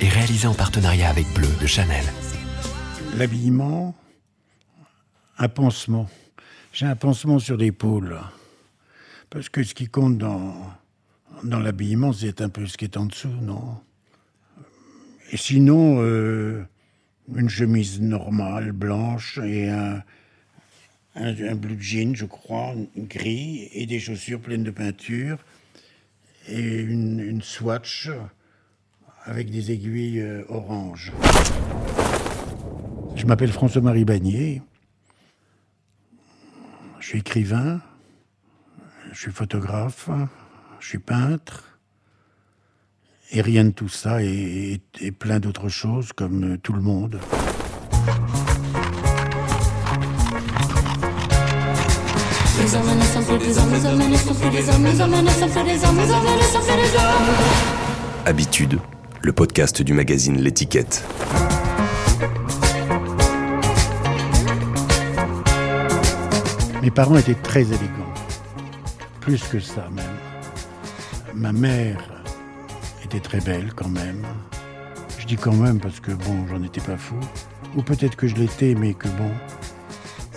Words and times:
est 0.00 0.08
réalisé 0.08 0.46
en 0.46 0.54
partenariat 0.54 1.10
avec 1.10 1.26
Bleu 1.34 1.50
de 1.60 1.66
Chanel. 1.66 2.02
L'habillement, 3.18 3.94
un 5.36 5.48
pansement. 5.48 6.08
J'ai 6.72 6.86
un 6.86 6.96
pansement 6.96 7.38
sur 7.38 7.58
l'épaule. 7.58 8.18
Parce 9.28 9.50
que 9.50 9.62
ce 9.62 9.74
qui 9.74 9.88
compte 9.88 10.16
dans, 10.16 10.54
dans 11.44 11.58
l'habillement, 11.58 12.14
c'est 12.14 12.40
un 12.40 12.48
peu 12.48 12.64
ce 12.64 12.78
qui 12.78 12.86
est 12.86 12.96
en 12.96 13.04
dessous, 13.04 13.28
non? 13.28 13.82
Et 15.30 15.36
sinon, 15.36 15.98
euh, 16.00 16.64
une 17.34 17.50
chemise 17.50 18.00
normale, 18.00 18.72
blanche, 18.72 19.38
et 19.44 19.68
un, 19.68 20.02
un, 21.20 21.54
blue 21.54 21.80
jean, 21.80 22.14
je 22.14 22.24
crois, 22.24 22.74
gris, 22.96 23.68
et 23.72 23.86
des 23.86 24.00
chaussures 24.00 24.40
pleines 24.40 24.64
de 24.64 24.70
peinture, 24.70 25.38
et 26.48 26.60
une, 26.60 27.42
swatch 27.42 28.10
avec 29.24 29.50
des 29.50 29.70
aiguilles 29.70 30.20
euh, 30.20 30.44
orange. 30.48 31.12
Je 33.14 33.26
m'appelle 33.26 33.52
François-Marie 33.52 34.04
Bagnier. 34.04 34.62
Je 37.00 37.06
suis 37.06 37.18
écrivain, 37.18 37.80
je 39.12 39.18
suis 39.18 39.32
photographe, 39.32 40.08
je 40.80 40.86
suis 40.86 40.98
peintre. 40.98 41.78
Et 43.32 43.42
rien 43.42 43.64
de 43.64 43.70
tout 43.70 43.88
ça, 43.88 44.22
et, 44.22 44.80
et 45.00 45.12
plein 45.12 45.38
d'autres 45.38 45.68
choses 45.68 46.12
comme 46.12 46.58
tout 46.58 46.72
le 46.72 46.82
monde. 46.82 47.20
Habitude, 58.26 58.78
le 59.22 59.32
podcast 59.32 59.80
du 59.80 59.94
magazine 59.94 60.38
L'étiquette. 60.38 61.02
Mes 66.82 66.90
parents 66.90 67.16
étaient 67.16 67.34
très 67.34 67.62
élégants. 67.62 68.14
Plus 69.20 69.42
que 69.44 69.58
ça 69.58 69.88
même. 69.94 70.04
Ma 71.34 71.52
mère 71.52 72.10
était 73.04 73.20
très 73.20 73.40
belle 73.40 73.72
quand 73.74 73.88
même. 73.88 74.22
Je 75.18 75.26
dis 75.26 75.36
quand 75.36 75.54
même 75.54 75.80
parce 75.80 76.00
que 76.00 76.12
bon, 76.12 76.46
j'en 76.50 76.62
étais 76.62 76.82
pas 76.82 76.98
fou. 76.98 77.16
Ou 77.76 77.82
peut-être 77.82 78.16
que 78.16 78.26
je 78.26 78.34
l'étais, 78.36 78.74
mais 78.74 78.92
que 78.92 79.08
bon, 79.08 79.30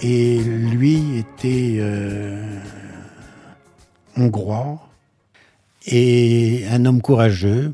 et 0.03 0.37
lui 0.43 1.17
était 1.17 1.77
euh, 1.79 2.59
hongrois 4.17 4.89
et 5.87 6.65
un 6.69 6.85
homme 6.85 7.01
courageux. 7.01 7.73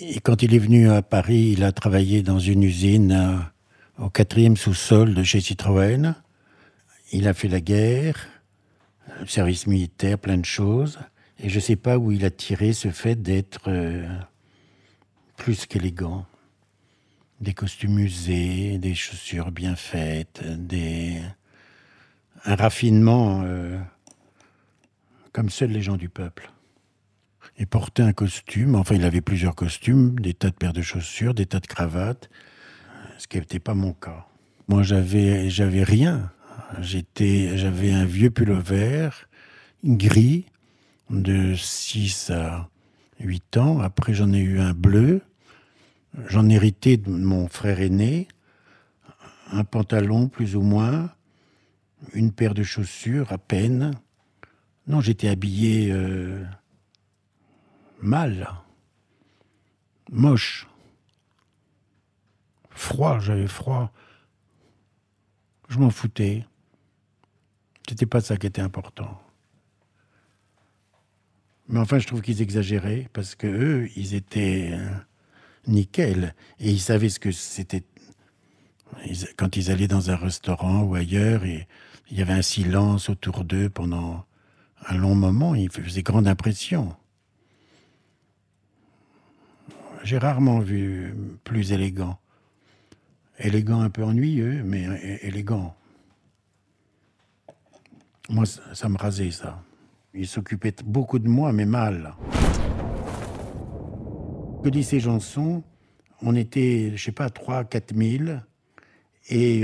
Et 0.00 0.20
quand 0.20 0.42
il 0.42 0.54
est 0.54 0.58
venu 0.58 0.90
à 0.90 1.00
Paris, 1.00 1.54
il 1.56 1.64
a 1.64 1.72
travaillé 1.72 2.22
dans 2.22 2.38
une 2.38 2.62
usine 2.62 3.12
euh, 3.12 4.04
au 4.04 4.10
quatrième 4.10 4.58
sous-sol 4.58 5.14
de 5.14 5.22
chez 5.22 5.40
Citroën. 5.40 6.14
Il 7.12 7.26
a 7.26 7.32
fait 7.32 7.48
la 7.48 7.60
guerre, 7.60 8.26
service 9.26 9.66
militaire, 9.66 10.18
plein 10.18 10.36
de 10.36 10.44
choses. 10.44 10.98
Et 11.42 11.48
je 11.48 11.56
ne 11.56 11.60
sais 11.60 11.76
pas 11.76 11.96
où 11.96 12.12
il 12.12 12.24
a 12.26 12.30
tiré 12.30 12.74
ce 12.74 12.88
fait 12.90 13.16
d'être 13.16 13.68
euh, 13.68 14.06
plus 15.36 15.64
qu'élégant 15.64 16.26
des 17.44 17.54
costumes 17.54 17.98
usés, 18.00 18.78
des 18.78 18.94
chaussures 18.94 19.52
bien 19.52 19.76
faites, 19.76 20.42
des... 20.44 21.20
un 22.44 22.56
raffinement 22.56 23.42
euh, 23.44 23.78
comme 25.32 25.50
seuls 25.50 25.70
les 25.70 25.82
gens 25.82 25.96
du 25.96 26.08
peuple. 26.08 26.50
Il 27.58 27.66
portait 27.68 28.02
un 28.02 28.12
costume, 28.12 28.74
enfin 28.74 28.96
il 28.96 29.04
avait 29.04 29.20
plusieurs 29.20 29.54
costumes, 29.54 30.18
des 30.18 30.34
tas 30.34 30.50
de 30.50 30.56
paires 30.56 30.72
de 30.72 30.82
chaussures, 30.82 31.34
des 31.34 31.46
tas 31.46 31.60
de 31.60 31.66
cravates, 31.66 32.28
ce 33.18 33.28
qui 33.28 33.38
n'était 33.38 33.60
pas 33.60 33.74
mon 33.74 33.92
cas. 33.92 34.26
Moi 34.66 34.82
j'avais 34.82 35.50
j'avais 35.50 35.84
rien. 35.84 36.32
J'étais 36.80 37.56
j'avais 37.56 37.92
un 37.92 38.06
vieux 38.06 38.30
pullover 38.30 39.10
gris 39.84 40.46
de 41.10 41.54
6 41.54 42.30
à 42.30 42.68
8 43.20 43.56
ans, 43.58 43.80
après 43.80 44.14
j'en 44.14 44.32
ai 44.32 44.40
eu 44.40 44.58
un 44.58 44.72
bleu 44.72 45.20
J'en 46.28 46.48
héritais 46.48 46.96
de 46.96 47.10
mon 47.10 47.48
frère 47.48 47.80
aîné, 47.80 48.28
un 49.50 49.64
pantalon 49.64 50.28
plus 50.28 50.54
ou 50.54 50.62
moins, 50.62 51.12
une 52.12 52.32
paire 52.32 52.54
de 52.54 52.62
chaussures 52.62 53.32
à 53.32 53.38
peine. 53.38 53.92
Non, 54.86 55.00
j'étais 55.00 55.28
habillé 55.28 55.90
euh, 55.90 56.44
mal, 58.00 58.48
moche, 60.10 60.68
froid, 62.70 63.18
j'avais 63.18 63.48
froid. 63.48 63.92
Je 65.68 65.78
m'en 65.78 65.90
foutais. 65.90 66.46
C'était 67.88 68.06
pas 68.06 68.20
ça 68.20 68.36
qui 68.36 68.46
était 68.46 68.62
important. 68.62 69.20
Mais 71.68 71.80
enfin, 71.80 71.98
je 71.98 72.06
trouve 72.06 72.20
qu'ils 72.22 72.42
exagéraient 72.42 73.08
parce 73.12 73.34
que 73.34 73.46
eux, 73.46 73.90
ils 73.96 74.14
étaient. 74.14 74.70
Euh, 74.74 74.90
nickel. 75.66 76.34
Et 76.60 76.70
ils 76.70 76.80
savaient 76.80 77.08
ce 77.08 77.20
que 77.20 77.32
c'était. 77.32 77.82
Quand 79.36 79.56
ils 79.56 79.70
allaient 79.70 79.88
dans 79.88 80.10
un 80.10 80.16
restaurant 80.16 80.82
ou 80.82 80.94
ailleurs, 80.94 81.44
et 81.44 81.66
il 82.10 82.18
y 82.18 82.22
avait 82.22 82.32
un 82.32 82.42
silence 82.42 83.08
autour 83.08 83.44
d'eux 83.44 83.68
pendant 83.68 84.24
un 84.86 84.96
long 84.96 85.14
moment, 85.14 85.54
ils 85.54 85.70
faisaient 85.70 86.02
grande 86.02 86.28
impression. 86.28 86.94
J'ai 90.02 90.18
rarement 90.18 90.60
vu 90.60 91.14
plus 91.44 91.72
élégant. 91.72 92.18
Élégant 93.38 93.80
un 93.80 93.90
peu 93.90 94.04
ennuyeux, 94.04 94.62
mais 94.62 94.84
élégant. 95.22 95.74
Moi, 98.28 98.44
ça 98.46 98.88
me 98.88 98.96
rasait, 98.96 99.30
ça. 99.30 99.62
Il 100.12 100.28
s'occupait 100.28 100.74
beaucoup 100.84 101.18
de 101.18 101.28
moi, 101.28 101.52
mais 101.52 101.66
mal 101.66 102.14
que 104.70 104.82
ces 104.82 105.00
chansons, 105.00 105.62
on 106.22 106.34
était, 106.34 106.92
je 106.96 107.04
sais 107.04 107.12
pas, 107.12 107.28
3 107.28 107.64
4 107.64 107.94
000. 107.94 108.38
Et, 109.28 109.62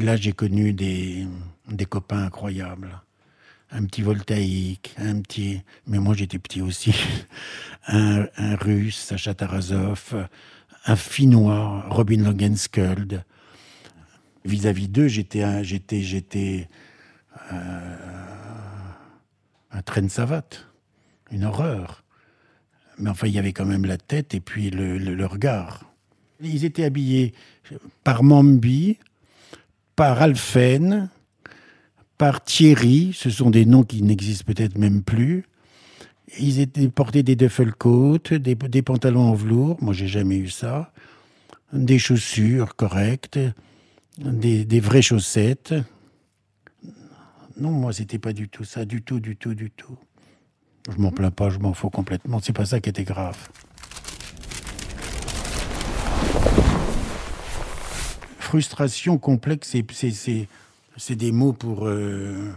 là, 0.00 0.16
j'ai 0.16 0.32
connu 0.32 0.72
des, 0.72 1.26
copains 1.88 2.24
incroyables. 2.24 3.02
Un 3.70 3.84
petit 3.84 4.00
voltaïque, 4.00 4.94
un 4.96 5.20
petit. 5.20 5.62
Mais 5.86 5.98
moi, 5.98 6.14
j'étais 6.14 6.38
petit 6.38 6.62
aussi. 6.62 6.94
Un, 7.90 8.26
un 8.36 8.54
russe, 8.56 8.98
Sacha 8.98 9.32
Tarasov, 9.32 10.28
un 10.84 10.96
finnois, 10.96 11.86
Robin 11.88 12.22
Logenskjöld. 12.22 13.24
Vis-à-vis 14.44 14.88
d'eux, 14.88 15.08
j'étais 15.08 15.64
j'étais, 15.64 16.02
j'étais 16.02 16.68
euh, 17.50 17.96
un 19.70 19.82
train 19.82 20.02
de 20.02 20.08
savate, 20.08 20.68
une 21.30 21.44
horreur. 21.44 22.04
Mais 22.98 23.10
enfin, 23.10 23.26
il 23.26 23.34
y 23.34 23.38
avait 23.38 23.52
quand 23.52 23.64
même 23.64 23.84
la 23.84 23.96
tête 23.96 24.34
et 24.34 24.40
puis 24.40 24.70
le, 24.70 25.26
regard. 25.26 25.84
Ils 26.42 26.64
étaient 26.64 26.84
habillés 26.84 27.32
par 28.04 28.22
Mambi, 28.22 28.98
par 29.96 30.20
Alphen, 30.22 31.08
par 32.16 32.42
Thierry, 32.42 33.12
ce 33.14 33.30
sont 33.30 33.50
des 33.50 33.64
noms 33.64 33.84
qui 33.84 34.02
n'existent 34.02 34.44
peut-être 34.52 34.76
même 34.76 35.02
plus. 35.02 35.44
Ils 36.38 36.60
étaient 36.60 36.88
portés 36.88 37.22
des 37.22 37.36
coats, 37.78 38.18
des, 38.30 38.54
des 38.54 38.82
pantalons 38.82 39.30
en 39.30 39.34
velours, 39.34 39.82
moi 39.82 39.94
j'ai 39.94 40.08
jamais 40.08 40.36
eu 40.36 40.48
ça, 40.48 40.92
des 41.72 41.98
chaussures 41.98 42.76
correctes, 42.76 43.38
des, 44.18 44.64
des 44.64 44.80
vraies 44.80 45.02
chaussettes. 45.02 45.74
Non, 47.56 47.70
moi 47.70 47.92
c'était 47.92 48.18
pas 48.18 48.32
du 48.32 48.48
tout 48.48 48.64
ça, 48.64 48.84
du 48.84 49.02
tout, 49.02 49.20
du 49.20 49.36
tout, 49.36 49.54
du 49.54 49.70
tout. 49.70 49.98
Je 50.88 50.98
m'en 50.98 51.10
plains 51.10 51.30
pas, 51.30 51.50
je 51.50 51.58
m'en 51.58 51.74
fous 51.74 51.90
complètement. 51.90 52.40
C'est 52.40 52.52
pas 52.52 52.64
ça 52.64 52.80
qui 52.80 52.88
était 52.88 53.04
grave. 53.04 53.36
Frustration, 58.38 59.18
complexe, 59.18 59.76
c'est 60.96 61.16
des 61.16 61.32
mots 61.32 61.52
pour, 61.52 61.86
euh, 61.86 62.50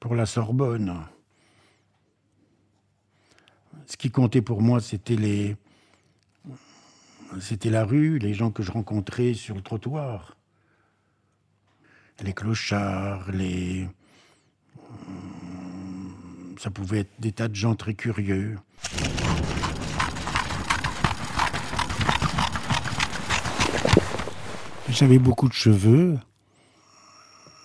pour 0.00 0.16
la 0.16 0.26
Sorbonne. 0.26 1.00
Ce 3.86 3.96
qui 3.96 4.10
comptait 4.10 4.42
pour 4.42 4.60
moi, 4.60 4.80
c'était 4.80 5.14
les, 5.14 5.56
c'était 7.40 7.70
la 7.70 7.84
rue, 7.84 8.18
les 8.18 8.34
gens 8.34 8.50
que 8.50 8.64
je 8.64 8.72
rencontrais 8.72 9.34
sur 9.34 9.54
le 9.54 9.62
trottoir, 9.62 10.36
les 12.22 12.32
clochards, 12.32 13.30
les 13.30 13.88
ça 16.60 16.70
pouvait 16.70 16.98
être 16.98 17.12
des 17.18 17.32
tas 17.32 17.48
de 17.48 17.54
gens 17.54 17.74
très 17.74 17.94
curieux. 17.94 18.58
J'avais 24.90 25.18
beaucoup 25.18 25.48
de 25.48 25.54
cheveux, 25.54 26.18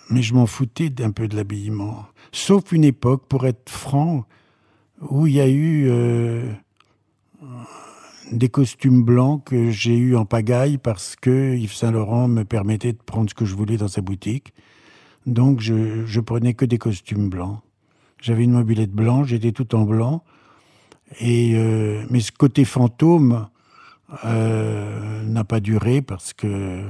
mais 0.08 0.22
je 0.22 0.32
m'en 0.32 0.46
foutais 0.46 0.88
d'un 0.88 1.10
peu 1.10 1.28
de 1.28 1.36
l'habillement. 1.36 2.06
Sauf 2.32 2.72
une 2.72 2.84
époque, 2.84 3.26
pour 3.28 3.46
être 3.46 3.68
franc, 3.68 4.24
où 5.02 5.26
il 5.26 5.34
y 5.34 5.42
a 5.42 5.48
eu 5.48 5.90
euh, 5.90 6.50
des 8.32 8.48
costumes 8.48 9.02
blancs 9.02 9.44
que 9.44 9.70
j'ai 9.70 9.98
eu 9.98 10.16
en 10.16 10.24
pagaille 10.24 10.78
parce 10.78 11.16
que 11.16 11.54
Yves 11.54 11.74
Saint 11.74 11.90
Laurent 11.90 12.28
me 12.28 12.44
permettait 12.44 12.94
de 12.94 13.02
prendre 13.04 13.28
ce 13.28 13.34
que 13.34 13.44
je 13.44 13.56
voulais 13.56 13.76
dans 13.76 13.88
sa 13.88 14.00
boutique. 14.00 14.54
Donc 15.26 15.60
je 15.60 16.20
prenais 16.20 16.54
que 16.54 16.64
des 16.64 16.78
costumes 16.78 17.28
blancs. 17.28 17.60
J'avais 18.20 18.44
une 18.44 18.52
mobilette 18.52 18.92
blanche, 18.92 19.28
j'étais 19.28 19.52
tout 19.52 19.74
en 19.74 19.84
blanc. 19.84 20.24
Et 21.20 21.52
euh, 21.54 22.04
mais 22.10 22.20
ce 22.20 22.32
côté 22.32 22.64
fantôme 22.64 23.48
euh, 24.24 25.22
n'a 25.22 25.44
pas 25.44 25.60
duré 25.60 26.02
parce 26.02 26.32
que 26.32 26.82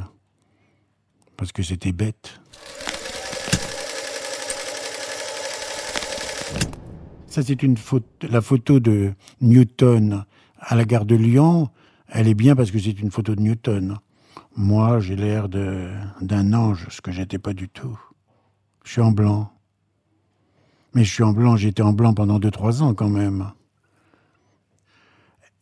parce 1.36 1.52
que 1.52 1.62
c'était 1.62 1.92
bête. 1.92 2.40
Ça, 7.26 7.42
c'est 7.42 7.62
une 7.62 7.76
la 8.22 8.40
photo 8.40 8.80
de 8.80 9.12
Newton 9.42 10.24
à 10.58 10.74
la 10.74 10.86
gare 10.86 11.04
de 11.04 11.16
Lyon. 11.16 11.68
Elle 12.08 12.28
est 12.28 12.34
bien 12.34 12.56
parce 12.56 12.70
que 12.70 12.78
c'est 12.78 12.98
une 12.98 13.10
photo 13.10 13.34
de 13.34 13.42
Newton. 13.42 13.98
Moi, 14.56 15.00
j'ai 15.00 15.16
l'air 15.16 15.50
d'un 15.50 16.52
ange, 16.54 16.86
ce 16.88 17.02
que 17.02 17.12
j'étais 17.12 17.38
pas 17.38 17.52
du 17.52 17.68
tout. 17.68 17.98
Je 18.84 18.92
suis 18.92 19.02
en 19.02 19.12
blanc. 19.12 19.52
Mais 20.96 21.04
je 21.04 21.12
suis 21.12 21.22
en 21.22 21.34
blanc, 21.34 21.56
j'étais 21.56 21.82
en 21.82 21.92
blanc 21.92 22.14
pendant 22.14 22.38
2-3 22.38 22.80
ans 22.80 22.94
quand 22.94 23.10
même. 23.10 23.52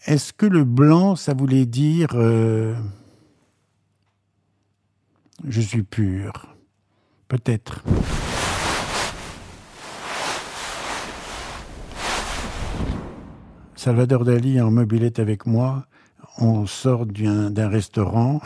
Est-ce 0.07 0.33
que 0.33 0.47
le 0.47 0.63
blanc, 0.63 1.17
ça 1.17 1.35
voulait 1.35 1.67
dire 1.67 2.11
euh, 2.15 2.73
je 5.45 5.61
suis 5.61 5.83
pur? 5.83 6.55
Peut-être. 7.27 7.83
Salvador 13.75 14.25
Dali 14.25 14.61
en 14.61 14.71
mobilette 14.71 15.19
avec 15.19 15.47
moi. 15.47 15.89
On 16.39 16.65
sort 16.67 17.07
d'un 17.07 17.69
restaurant 17.69 18.41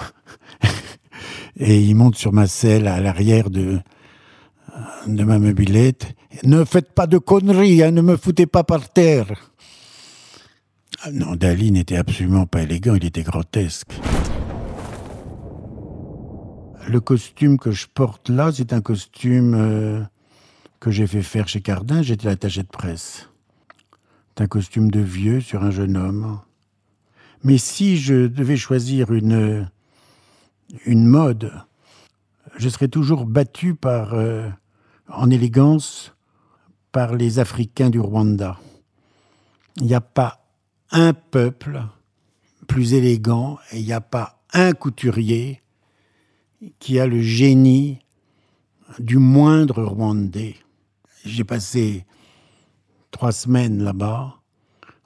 et 1.57 1.83
il 1.83 1.95
monte 1.97 2.17
sur 2.17 2.33
ma 2.33 2.47
selle 2.47 2.89
à 2.89 2.99
l'arrière 3.03 3.51
de, 3.51 3.79
de 5.07 5.25
ma 5.25 5.39
mobilette. 5.39 6.15
Ne 6.45 6.65
faites 6.65 6.93
pas 6.93 7.07
de 7.07 7.19
conneries, 7.19 7.83
hein, 7.83 7.91
ne 7.91 8.01
me 8.01 8.17
foutez 8.17 8.47
pas 8.47 8.65
par 8.65 8.89
terre. 8.89 9.51
Ah 11.03 11.11
non, 11.11 11.37
Dali 11.37 11.71
n'était 11.71 11.97
absolument 11.97 12.47
pas 12.47 12.63
élégant, 12.63 12.95
il 12.95 13.05
était 13.05 13.23
grotesque. 13.23 13.93
Le 16.89 17.01
costume 17.01 17.59
que 17.59 17.71
je 17.71 17.87
porte 17.87 18.31
là, 18.31 18.51
c'est 18.53 18.73
un 18.73 18.81
costume 18.81 19.55
euh, 19.55 20.03
que 20.81 20.91
j'ai 20.91 21.07
fait 21.07 21.23
faire 21.23 21.49
chez 21.49 21.61
Cardin, 21.61 22.03
j'étais 22.03 22.27
l'attaché 22.27 22.63
de 22.63 22.69
presse 22.69 23.29
un 24.41 24.47
costume 24.47 24.91
de 24.91 25.01
vieux 25.01 25.41
sur 25.41 25.63
un 25.63 25.71
jeune 25.71 25.97
homme. 25.97 26.41
Mais 27.43 27.59
si 27.59 27.97
je 27.97 28.27
devais 28.27 28.57
choisir 28.57 29.13
une, 29.13 29.69
une 30.85 31.07
mode, 31.07 31.53
je 32.57 32.69
serais 32.69 32.89
toujours 32.89 33.27
battu 33.27 33.75
par, 33.75 34.15
euh, 34.15 34.49
en 35.09 35.31
élégance 35.31 36.15
par 36.93 37.15
les 37.15 37.39
Africains 37.39 37.91
du 37.91 38.01
Rwanda. 38.01 38.59
Il 39.77 39.87
n'y 39.87 39.95
a 39.95 40.01
pas 40.01 40.45
un 40.91 41.13
peuple 41.13 41.83
plus 42.67 42.95
élégant 42.95 43.59
et 43.73 43.79
il 43.79 43.85
n'y 43.85 43.93
a 43.93 44.01
pas 44.01 44.43
un 44.53 44.73
couturier 44.73 45.63
qui 46.79 46.99
a 46.99 47.07
le 47.07 47.21
génie 47.21 47.99
du 48.99 49.19
moindre 49.19 49.85
Rwandais. 49.85 50.57
J'ai 51.25 51.45
passé 51.45 52.07
trois 53.11 53.33
semaines 53.33 53.83
là-bas. 53.83 54.37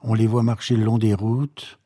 On 0.01 0.13
les 0.13 0.27
voit 0.27 0.43
marcher 0.43 0.75
le 0.75 0.83
long 0.83 0.97
des 0.97 1.13
routes 1.13 1.79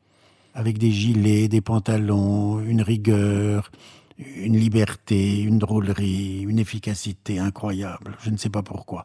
avec 0.54 0.78
des 0.78 0.90
gilets, 0.90 1.48
des 1.48 1.60
pantalons, 1.60 2.60
une 2.60 2.82
rigueur, 2.82 3.70
une 4.18 4.56
liberté, 4.56 5.40
une 5.40 5.58
drôlerie, 5.58 6.42
une 6.42 6.58
efficacité 6.58 7.38
incroyable. 7.38 8.16
Je 8.20 8.30
ne 8.30 8.36
sais 8.36 8.50
pas 8.50 8.62
pourquoi. 8.62 9.04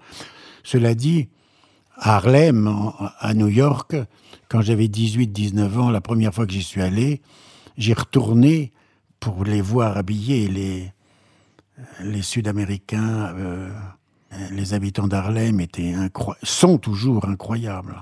Cela 0.64 0.96
dit, 0.96 1.30
à 1.96 2.16
Harlem, 2.16 2.74
à 3.20 3.34
New 3.34 3.50
York, 3.50 3.96
quand 4.50 4.62
j'avais 4.62 4.88
18-19 4.88 5.78
ans, 5.78 5.90
la 5.90 6.02
première 6.02 6.34
fois 6.34 6.46
que 6.46 6.54
j'y 6.54 6.64
suis 6.64 6.82
allé, 6.82 7.22
j'ai 7.78 7.94
retourné 7.94 8.72
pour 9.20 9.44
les 9.44 9.62
voir 9.62 9.98
habillés, 9.98 10.48
les, 10.48 12.22
Sud-Américains. 12.22 13.34
Euh, 13.38 13.70
les 14.52 14.74
habitants 14.74 15.08
d'Harlem 15.08 15.66
sont 16.42 16.78
toujours 16.78 17.26
incroyables. 17.26 17.96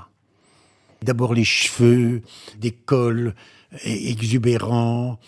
D'abord 1.04 1.34
les 1.34 1.44
cheveux, 1.44 2.22
des 2.58 2.72
cols 2.72 3.34
exubérants, 3.84 5.20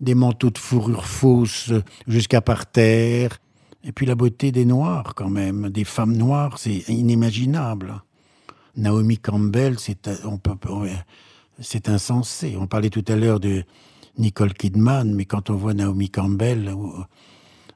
des 0.00 0.14
manteaux 0.14 0.50
de 0.50 0.58
fourrure 0.58 1.06
fausse 1.06 1.72
jusqu'à 2.06 2.40
par 2.40 2.66
terre, 2.66 3.38
et 3.84 3.92
puis 3.92 4.06
la 4.06 4.14
beauté 4.14 4.52
des 4.52 4.64
Noirs 4.64 5.14
quand 5.14 5.30
même, 5.30 5.70
des 5.70 5.84
femmes 5.84 6.16
noires, 6.16 6.58
c'est 6.58 6.88
inimaginable. 6.88 8.02
Naomi 8.76 9.18
Campbell, 9.18 9.78
c'est 9.78 10.08
c'est 11.60 11.88
insensé. 11.88 12.56
On 12.58 12.66
parlait 12.66 12.90
tout 12.90 13.04
à 13.08 13.16
l'heure 13.16 13.40
de 13.40 13.64
Nicole 14.18 14.54
Kidman, 14.54 15.14
mais 15.14 15.24
quand 15.24 15.50
on 15.50 15.56
voit 15.56 15.74
Naomi 15.74 16.10
Campbell 16.10 16.74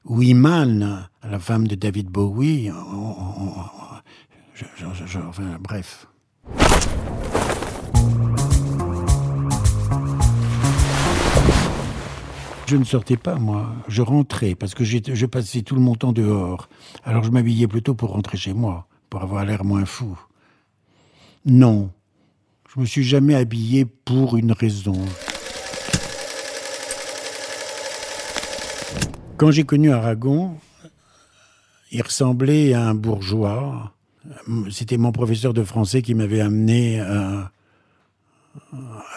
ou 0.05 0.21
Iman, 0.21 1.07
la 1.23 1.39
femme 1.39 1.67
de 1.67 1.75
David 1.75 2.07
Bowie, 2.09 2.71
enfin, 5.27 5.57
bref. 5.59 6.07
Je 12.67 12.77
ne 12.77 12.83
sortais 12.83 13.17
pas, 13.17 13.35
moi. 13.35 13.75
Je 13.87 14.01
rentrais 14.01 14.55
parce 14.55 14.73
que 14.73 14.83
je 14.83 15.25
passais 15.27 15.61
tout 15.61 15.75
le 15.75 15.95
temps 15.95 16.13
dehors. 16.13 16.67
Alors 17.03 17.23
je 17.23 17.29
m'habillais 17.29 17.67
plutôt 17.67 17.93
pour 17.93 18.09
rentrer 18.09 18.37
chez 18.37 18.53
moi, 18.53 18.87
pour 19.09 19.21
avoir 19.21 19.45
l'air 19.45 19.63
moins 19.63 19.85
fou. 19.85 20.17
Non, 21.45 21.91
je 22.73 22.79
me 22.79 22.85
suis 22.85 23.03
jamais 23.03 23.35
habillé 23.35 23.85
pour 23.85 24.35
une 24.35 24.51
raison. 24.51 24.99
Quand 29.37 29.51
j'ai 29.51 29.63
connu 29.63 29.91
Aragon, 29.91 30.57
il 31.91 32.01
ressemblait 32.01 32.73
à 32.73 32.87
un 32.87 32.95
bourgeois. 32.95 33.93
C'était 34.71 34.97
mon 34.97 35.11
professeur 35.11 35.53
de 35.53 35.63
français 35.63 36.01
qui 36.01 36.15
m'avait 36.15 36.41
amené 36.41 36.99
à, 36.99 37.51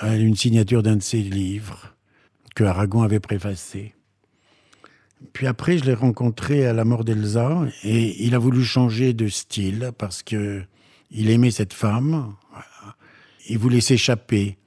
une 0.03 0.37
signature 0.37 0.83
d'un 0.83 0.97
de 0.97 1.03
ses 1.03 1.23
livres 1.23 1.95
que 2.59 2.65
Aragon 2.65 3.03
avait 3.03 3.21
préfacé. 3.21 3.95
Puis 5.33 5.47
après, 5.47 5.79
je 5.79 5.85
l'ai 5.85 5.95
rencontré 5.95 6.67
à 6.67 6.73
la 6.73 6.85
mort 6.85 7.05
d'Elsa 7.05 7.63
et 7.85 8.27
il 8.27 8.35
a 8.35 8.39
voulu 8.39 8.65
changer 8.65 9.13
de 9.13 9.29
style 9.29 9.93
parce 9.97 10.25
que 10.25 10.65
il 11.13 11.31
aimait 11.31 11.53
cette 11.53 11.73
femme. 11.73 12.35
Il 13.49 13.59
voulait 13.59 13.81
s'échapper 13.81 14.59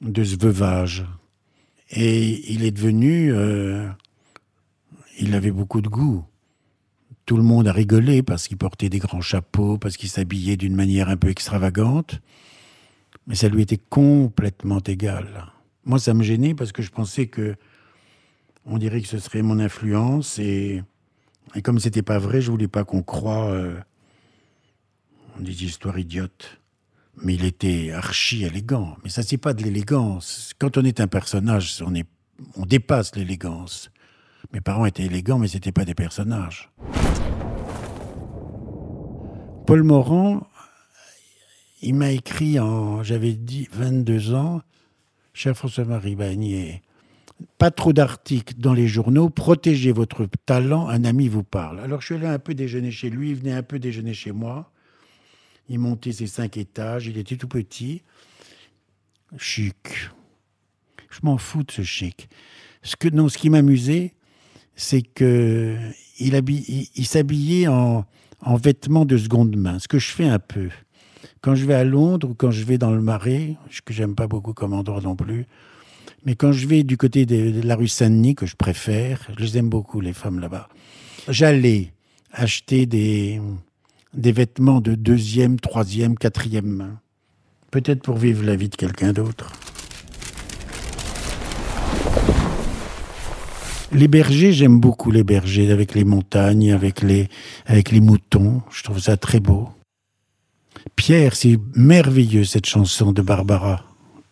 de 0.00 0.24
ce 0.24 0.36
veuvage. 0.36 1.06
Et 1.92 2.52
il 2.52 2.64
est 2.64 2.72
devenu 2.72 3.32
euh, 3.32 3.88
il 5.20 5.32
avait 5.36 5.52
beaucoup 5.52 5.80
de 5.80 5.88
goût. 5.88 6.24
Tout 7.24 7.36
le 7.36 7.44
monde 7.44 7.68
a 7.68 7.72
rigolé 7.72 8.24
parce 8.24 8.48
qu'il 8.48 8.56
portait 8.56 8.88
des 8.88 8.98
grands 8.98 9.20
chapeaux, 9.20 9.78
parce 9.78 9.96
qu'il 9.96 10.08
s'habillait 10.08 10.56
d'une 10.56 10.74
manière 10.74 11.08
un 11.08 11.16
peu 11.16 11.28
extravagante. 11.28 12.20
Mais 13.28 13.36
ça 13.36 13.48
lui 13.48 13.62
était 13.62 13.78
complètement 13.78 14.80
égal. 14.80 15.51
Moi, 15.84 15.98
ça 15.98 16.14
me 16.14 16.22
gênait 16.22 16.54
parce 16.54 16.72
que 16.72 16.82
je 16.82 16.90
pensais 16.90 17.26
que 17.26 17.56
on 18.64 18.78
dirait 18.78 19.00
que 19.00 19.08
ce 19.08 19.18
serait 19.18 19.42
mon 19.42 19.58
influence 19.58 20.38
et, 20.38 20.82
et 21.54 21.62
comme 21.62 21.80
c'était 21.80 22.02
pas 22.02 22.18
vrai, 22.18 22.40
je 22.40 22.50
voulais 22.50 22.68
pas 22.68 22.84
qu'on 22.84 23.02
croie 23.02 23.50
euh, 23.50 23.76
des 25.40 25.64
histoires 25.64 25.98
idiotes. 25.98 26.60
Mais 27.16 27.34
il 27.34 27.44
était 27.44 27.90
archi 27.92 28.44
élégant. 28.44 28.96
Mais 29.04 29.10
ça, 29.10 29.22
c'est 29.22 29.36
pas 29.36 29.52
de 29.52 29.62
l'élégance. 29.62 30.52
Quand 30.58 30.78
on 30.78 30.84
est 30.84 31.00
un 31.00 31.08
personnage, 31.08 31.82
on, 31.84 31.94
est, 31.94 32.06
on 32.56 32.64
dépasse 32.64 33.14
l'élégance. 33.16 33.90
Mes 34.52 34.60
parents 34.60 34.86
étaient 34.86 35.04
élégants, 35.04 35.38
mais 35.38 35.48
ce 35.48 35.56
n'étaient 35.56 35.72
pas 35.72 35.84
des 35.84 35.94
personnages. 35.94 36.70
Paul 39.66 39.82
Morand, 39.82 40.46
il 41.82 41.94
m'a 41.94 42.10
écrit 42.10 42.58
en, 42.58 43.02
j'avais 43.02 43.34
dit 43.34 43.68
22 43.72 44.34
ans, 44.34 44.62
cher 45.32 45.56
François-Marie 45.56 46.16
Bagnier, 46.16 46.82
pas 47.58 47.70
trop 47.70 47.92
d'articles 47.92 48.54
dans 48.58 48.74
les 48.74 48.86
journaux, 48.86 49.30
protégez 49.30 49.92
votre 49.92 50.26
talent, 50.46 50.88
un 50.88 51.04
ami 51.04 51.28
vous 51.28 51.42
parle. 51.42 51.80
Alors 51.80 52.00
je 52.00 52.06
suis 52.06 52.14
allé 52.14 52.26
un 52.26 52.38
peu 52.38 52.54
déjeuner 52.54 52.90
chez 52.90 53.10
lui, 53.10 53.30
il 53.30 53.36
venait 53.36 53.52
un 53.52 53.62
peu 53.62 53.78
déjeuner 53.78 54.14
chez 54.14 54.32
moi. 54.32 54.70
Il 55.68 55.78
montait 55.78 56.12
ses 56.12 56.26
cinq 56.26 56.56
étages, 56.56 57.06
il 57.06 57.18
était 57.18 57.36
tout 57.36 57.48
petit, 57.48 58.02
chic. 59.38 60.10
Je 61.10 61.20
m'en 61.22 61.38
fous 61.38 61.62
de 61.62 61.70
ce 61.70 61.82
chic. 61.82 62.28
Ce, 62.82 62.96
non, 63.12 63.28
ce 63.28 63.38
qui 63.38 63.48
m'amusait, 63.48 64.14
c'est 64.74 65.02
que 65.02 65.78
il, 66.18 67.06
s'habillait 67.06 67.68
en 67.68 68.06
vêtements 68.56 69.04
de 69.04 69.16
seconde 69.16 69.56
main, 69.56 69.78
ce 69.78 69.88
que 69.88 69.98
je 69.98 70.10
fais 70.10 70.26
un 70.26 70.38
peu. 70.38 70.68
Quand 71.42 71.56
je 71.56 71.66
vais 71.66 71.74
à 71.74 71.82
Londres 71.82 72.30
ou 72.30 72.34
quand 72.34 72.52
je 72.52 72.64
vais 72.64 72.78
dans 72.78 72.92
le 72.92 73.00
Marais, 73.00 73.56
ce 73.68 73.82
que 73.82 73.92
j'aime 73.92 74.14
pas 74.14 74.28
beaucoup 74.28 74.52
comme 74.52 74.72
endroit 74.72 75.00
non 75.00 75.16
plus, 75.16 75.46
mais 76.24 76.36
quand 76.36 76.52
je 76.52 76.68
vais 76.68 76.84
du 76.84 76.96
côté 76.96 77.26
de, 77.26 77.60
la 77.66 77.74
rue 77.74 77.88
Saint-Denis, 77.88 78.36
que 78.36 78.46
je 78.46 78.54
préfère, 78.54 79.26
je 79.36 79.44
les 79.44 79.58
aime 79.58 79.68
beaucoup, 79.68 80.00
les 80.00 80.12
femmes 80.12 80.38
là-bas, 80.38 80.68
j'allais 81.28 81.92
acheter 82.30 82.86
des, 82.86 83.40
des 84.14 84.30
vêtements 84.30 84.80
de 84.80 84.94
deuxième, 84.94 85.58
troisième, 85.58 86.16
quatrième. 86.16 86.98
Peut-être 87.72 88.02
pour 88.02 88.18
vivre 88.18 88.44
la 88.44 88.54
vie 88.54 88.68
de 88.68 88.76
quelqu'un 88.76 89.12
d'autre. 89.12 89.50
Les 93.90 94.06
bergers, 94.06 94.52
j'aime 94.52 94.78
beaucoup 94.78 95.10
les 95.10 95.24
bergers, 95.24 95.72
avec 95.72 95.94
les 95.94 96.04
montagnes, 96.04 96.72
avec 96.72 97.02
les, 97.02 97.28
avec 97.66 97.90
les 97.90 98.00
moutons. 98.00 98.62
Je 98.70 98.84
trouve 98.84 99.00
ça 99.00 99.16
très 99.16 99.40
beau. 99.40 99.70
Pierre, 100.96 101.34
c'est 101.34 101.58
merveilleux 101.74 102.44
cette 102.44 102.66
chanson 102.66 103.12
de 103.12 103.22
Barbara. 103.22 103.84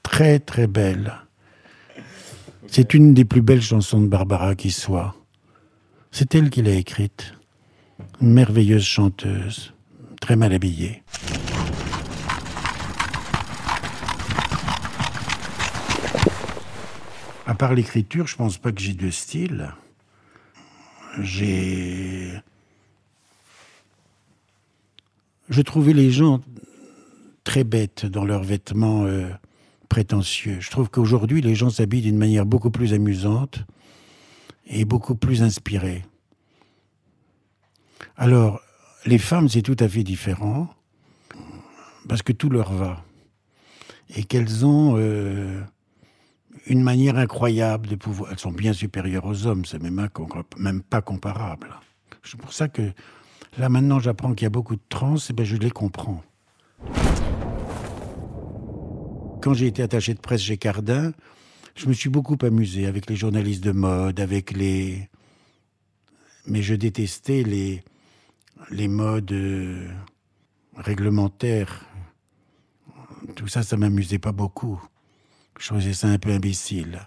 Très, 0.03 0.39
très 0.39 0.67
belle. 0.67 1.13
C'est 2.67 2.95
une 2.95 3.15
des 3.15 3.25
plus 3.25 3.43
belles 3.43 3.63
chansons 3.63 4.01
de 4.01 4.07
Barbara 4.07 4.55
qui 4.55 4.71
soit. 4.71 5.15
C'est 6.11 6.35
elle 6.35 6.51
qui 6.51 6.63
l'a 6.63 6.75
écrite. 6.75 7.35
Une 8.21 8.33
merveilleuse 8.33 8.85
chanteuse, 8.85 9.73
très 10.21 10.37
mal 10.37 10.53
habillée. 10.53 11.03
À 17.47 17.55
part 17.55 17.75
l'écriture, 17.75 18.27
je 18.27 18.37
pense 18.37 18.59
pas 18.59 18.71
que 18.71 18.81
j'ai 18.81 18.95
de 18.95 19.11
style. 19.11 19.73
J'ai. 21.21 22.33
Je 25.51 25.63
trouvais 25.63 25.93
les 25.93 26.13
gens 26.13 26.41
très 27.43 27.65
bêtes 27.65 28.07
dans 28.07 28.25
leurs 28.25 28.45
vêtements 28.45 29.05
euh, 29.05 29.29
prétentieux. 29.89 30.59
Je 30.61 30.71
trouve 30.71 30.89
qu'aujourd'hui, 30.89 31.41
les 31.41 31.57
gens 31.57 31.71
s'habillent 31.71 32.03
d'une 32.03 32.17
manière 32.17 32.47
beaucoup 32.47 32.71
plus 32.71 32.95
amusante 32.95 33.65
et 34.69 34.85
beaucoup 34.85 35.17
plus 35.17 35.43
inspirée. 35.43 36.05
Alors, 38.17 38.61
les 39.07 39.19
femmes, 39.19 39.49
c'est 39.49 39.63
tout 39.63 39.77
à 39.81 39.89
fait 39.89 40.05
différent, 40.05 40.73
parce 42.09 42.23
que 42.23 42.33
tout 42.33 42.49
leur 42.49 42.73
va. 42.73 43.05
Et 44.15 44.23
qu'elles 44.23 44.65
ont 44.65 44.95
euh, 44.99 45.61
une 46.67 46.83
manière 46.83 47.17
incroyable 47.17 47.89
de 47.89 47.97
pouvoir. 47.97 48.31
Elles 48.31 48.39
sont 48.39 48.53
bien 48.53 48.73
supérieures 48.73 49.27
aux 49.27 49.47
hommes, 49.47 49.65
c'est 49.65 49.83
même, 49.83 50.09
même 50.59 50.83
pas 50.83 51.03
comparable. 51.03 51.75
C'est 52.23 52.39
pour 52.39 52.53
ça 52.53 52.69
que 52.69 52.93
là 53.59 53.69
maintenant 53.69 54.01
j'apprends 54.01 54.35
qu'il 54.35 54.45
y 54.45 54.47
a 54.47 54.51
beaucoup 54.51 54.77
de 54.77 54.83
trans, 54.89 55.17
et 55.17 55.33
ben 55.33 55.45
je 55.45 55.57
les 55.57 55.71
comprends. 55.71 56.23
Quand 59.43 59.55
j'ai 59.55 59.67
été 59.67 59.83
attaché 59.83 60.13
de 60.15 60.21
presse 60.21 60.43
chez 60.43 60.59
Cardin, 60.59 61.13
je 61.75 61.87
me 61.87 61.95
suis 61.95 62.11
beaucoup 62.11 62.37
amusé 62.43 62.87
avec 62.87 63.09
les 63.09 63.17
journalistes 63.17 63.65
de 63.65 63.73
mode, 63.73 64.21
avec 64.21 64.53
les. 64.53 65.09
Mais 66.47 66.63
je 66.63 66.75
détestais 66.75 67.43
les, 67.43 67.83
les 68.71 68.89
modes 68.89 69.33
euh, 69.33 69.89
réglementaires. 70.77 71.87
Tout 73.37 73.49
ça, 73.49 73.63
ça 73.63 73.77
m'amusait 73.77 74.19
pas 74.19 74.33
beaucoup. 74.33 74.83
Je 75.59 75.69
trouvais 75.69 75.93
ça 75.93 76.09
un 76.09 76.19
peu 76.19 76.31
imbécile. 76.31 77.07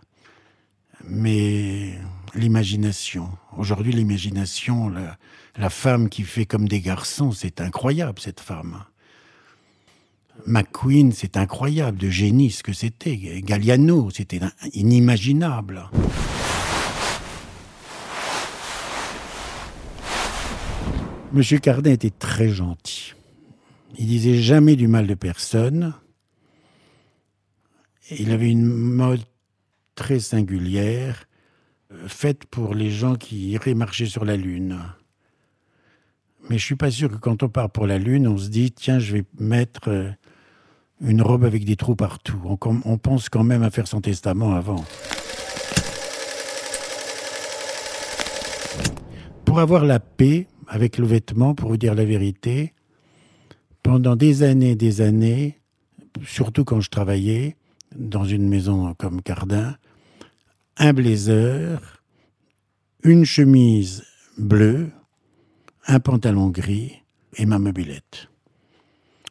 Mais 1.04 2.00
l'imagination. 2.36 3.30
Aujourd'hui, 3.58 3.94
l'imagination, 3.94 4.90
la, 4.90 5.70
femme 5.70 6.10
qui 6.10 6.24
fait 6.24 6.46
comme 6.46 6.68
des 6.68 6.82
garçons, 6.82 7.32
c'est 7.32 7.62
incroyable, 7.62 8.20
cette 8.20 8.40
femme. 8.40 8.84
McQueen, 10.48 11.12
c'est 11.12 11.38
incroyable, 11.38 11.98
de 11.98 12.10
génie 12.10 12.52
ce 12.52 12.64
que 12.64 12.74
c'était. 12.74 13.16
Galliano, 13.44 14.10
c'était 14.10 14.40
inimaginable. 14.74 15.90
Monsieur 21.32 21.58
Cardin 21.58 21.92
était 21.92 22.12
très 22.12 22.50
gentil. 22.50 23.14
Il 23.98 24.08
disait 24.08 24.42
jamais 24.42 24.76
du 24.76 24.88
mal 24.88 25.08
de 25.08 25.14
personne. 25.14 25.94
Il 28.12 28.32
avait 28.32 28.50
une 28.50 28.66
mode 28.66 29.24
très 29.96 30.20
singulière, 30.20 31.26
faite 32.08 32.46
pour 32.46 32.74
les 32.74 32.90
gens 32.90 33.16
qui 33.16 33.50
iraient 33.52 33.74
marcher 33.74 34.06
sur 34.06 34.26
la 34.26 34.38
Lune. 34.38 34.80
Mais 36.50 36.58
je 36.58 36.66
suis 36.66 36.76
pas 36.76 36.92
sûr 36.92 37.10
que 37.10 37.16
quand 37.16 37.44
on 37.44 37.50
part 37.50 37.70
pour 37.70 37.88
la 37.88 37.98
Lune, 37.98 38.28
on 38.28 38.38
se 38.38 38.50
dit 38.50 38.72
tiens, 38.72 39.00
je 39.00 39.14
vais 39.14 39.24
mettre 39.40 39.90
euh, 39.90 40.10
une 41.02 41.22
robe 41.22 41.46
avec 41.46 41.66
des 41.66 41.76
trous 41.76 41.96
partout. 41.96 42.40
On, 42.46 42.58
on 42.86 42.98
pense 42.98 43.30
quand 43.30 43.44
même 43.44 43.64
à 43.64 43.70
faire 43.70 43.88
son 43.88 44.02
testament 44.02 44.54
avant. 44.54 44.84
Pour 49.46 49.60
avoir 49.60 49.86
la 49.86 50.00
paix, 50.00 50.48
avec 50.68 50.98
le 50.98 51.06
vêtement, 51.06 51.54
pour 51.56 51.70
vous 51.70 51.78
dire 51.78 51.96
la 51.96 52.06
vérité, 52.06 52.74
pendant 53.84 54.16
des 54.16 54.44
années, 54.44 54.76
des 54.76 55.02
années, 55.02 55.60
surtout 56.26 56.64
quand 56.64 56.82
je 56.82 56.90
travaillais 56.90 57.56
dans 57.96 58.26
une 58.26 58.48
maison 58.48 58.94
comme 58.96 59.22
Cardin, 59.22 59.76
un 60.78 60.94
blazer, 60.94 62.02
une 63.04 63.26
chemise 63.26 64.04
bleue, 64.38 64.92
un 65.88 66.00
pantalon 66.00 66.50
gris 66.50 67.04
et 67.36 67.46
ma 67.46 67.60
mobilette. 67.60 68.30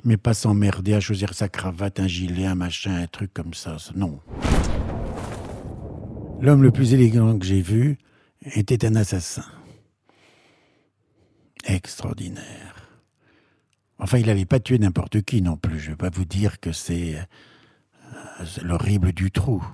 Mais 0.05 0.17
pas 0.17 0.35
s'emmerder 0.35 0.95
à 0.95 1.01
choisir 1.01 1.35
sa 1.35 1.49
cravate, 1.49 2.01
un 2.01 2.09
gilet, 2.09 2.47
un 2.47 2.55
machin, 2.55 2.95
un 2.97 3.07
truc 3.07 3.33
comme 3.33 3.55
ça. 3.55 3.77
Non. 3.95 4.21
L'homme 6.41 6.63
le 6.63 6.73
plus 6.73 6.93
élégant 6.93 7.39
que 7.39 7.47
j'ai 7.47 7.63
vu 7.63 7.99
était 8.43 8.85
un 8.85 8.97
assassin 8.97 9.45
extraordinaire. 11.65 12.73
Enfin, 13.99 14.19
il 14.19 14.27
n'avait 14.27 14.45
pas 14.45 14.59
tué 14.59 14.79
n'importe 14.79 15.23
qui 15.23 15.43
non 15.43 15.57
plus. 15.57 15.79
Je 15.79 15.87
ne 15.87 15.91
vais 15.93 15.97
pas 15.97 16.11
vous 16.11 16.25
dire 16.25 16.59
que 16.59 16.73
c'est 16.73 17.17
euh, 17.17 18.45
l'horrible 18.63 19.13
du 19.13 19.31
trou. 19.31 19.65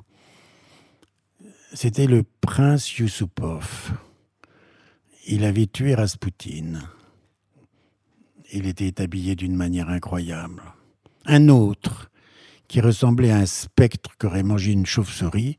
C'était 1.74 2.06
le 2.06 2.24
prince 2.40 2.96
Yusupov. 2.96 3.92
Il 5.26 5.44
avait 5.44 5.66
tué 5.66 5.94
Rasputin. 5.94 6.80
Il 8.52 8.66
était 8.66 9.02
habillé 9.02 9.36
d'une 9.36 9.54
manière 9.54 9.90
incroyable. 9.90 10.62
Un 11.26 11.48
autre, 11.50 12.10
qui 12.68 12.80
ressemblait 12.80 13.30
à 13.30 13.36
un 13.36 13.46
spectre 13.46 14.16
qu'aurait 14.18 14.42
mangé 14.42 14.72
une 14.72 14.86
chauve-souris, 14.86 15.58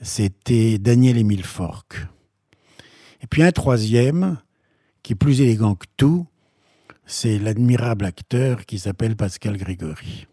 c'était 0.00 0.78
Daniel 0.78 1.16
Émile 1.18 1.44
Fork. 1.44 2.06
Et 3.22 3.28
puis 3.28 3.42
un 3.42 3.52
troisième, 3.52 4.38
qui 5.04 5.12
est 5.12 5.16
plus 5.16 5.40
élégant 5.40 5.76
que 5.76 5.86
tout, 5.96 6.26
c'est 7.06 7.38
l'admirable 7.38 8.04
acteur 8.04 8.66
qui 8.66 8.80
s'appelle 8.80 9.14
Pascal 9.14 9.56
Grégory. 9.56 10.26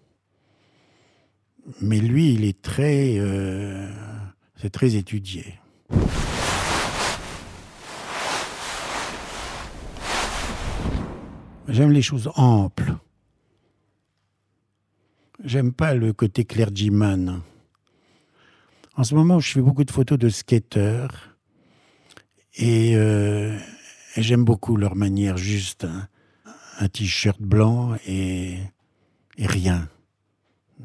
Mais 1.80 2.00
lui, 2.00 2.34
il 2.34 2.44
est 2.44 2.60
très, 2.62 3.18
euh, 3.18 3.88
c'est 4.66 4.72
très 4.72 4.96
étudié. 4.96 5.60
J'aime 11.68 11.92
les 11.92 12.02
choses 12.02 12.32
amples. 12.34 12.96
J'aime 15.44 15.72
pas 15.72 15.94
le 15.94 16.14
côté 16.14 16.46
clergyman. 16.46 17.42
En 18.96 19.04
ce 19.04 19.14
moment, 19.14 19.40
je 19.40 19.52
fais 19.52 19.62
beaucoup 19.62 19.84
de 19.84 19.92
photos 19.92 20.18
de 20.18 20.30
skateurs 20.30 21.38
et 22.56 22.96
euh, 22.96 23.56
j'aime 24.18 24.46
beaucoup 24.46 24.78
leur 24.78 24.96
manière 24.96 25.38
juste. 25.38 25.86
Un, 26.80 26.88
t-shirt 26.88 27.40
blanc 27.40 27.96
et 28.08 28.58
rien. 29.38 29.88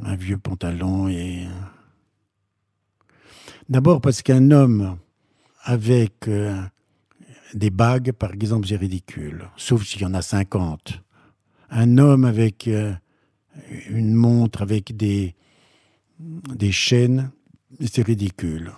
Un 0.03 0.17
vieux 0.17 0.37
pantalon 0.37 1.09
et. 1.09 1.49
D'abord 3.71 4.01
parce 4.01 4.23
qu'un 4.23 4.51
homme 4.51 4.99
avec 5.63 6.27
euh, 6.27 6.61
des 7.55 7.71
bagues, 7.71 8.11
par 8.11 8.33
exemple, 8.33 8.67
c'est 8.67 8.75
ridicule. 8.77 9.49
Sauf 9.57 9.85
s'il 9.85 10.03
y 10.03 10.05
en 10.05 10.13
a 10.13 10.23
50. 10.23 11.01
Un 11.71 11.99
homme 11.99 12.25
avec 12.25 12.67
euh, 12.67 12.93
une 13.89 14.15
montre 14.15 14.63
avec 14.63 14.97
des, 14.97 15.37
des 16.19 16.73
chaînes, 16.73 17.31
c'est 17.81 18.03
ridicule. 18.03 18.73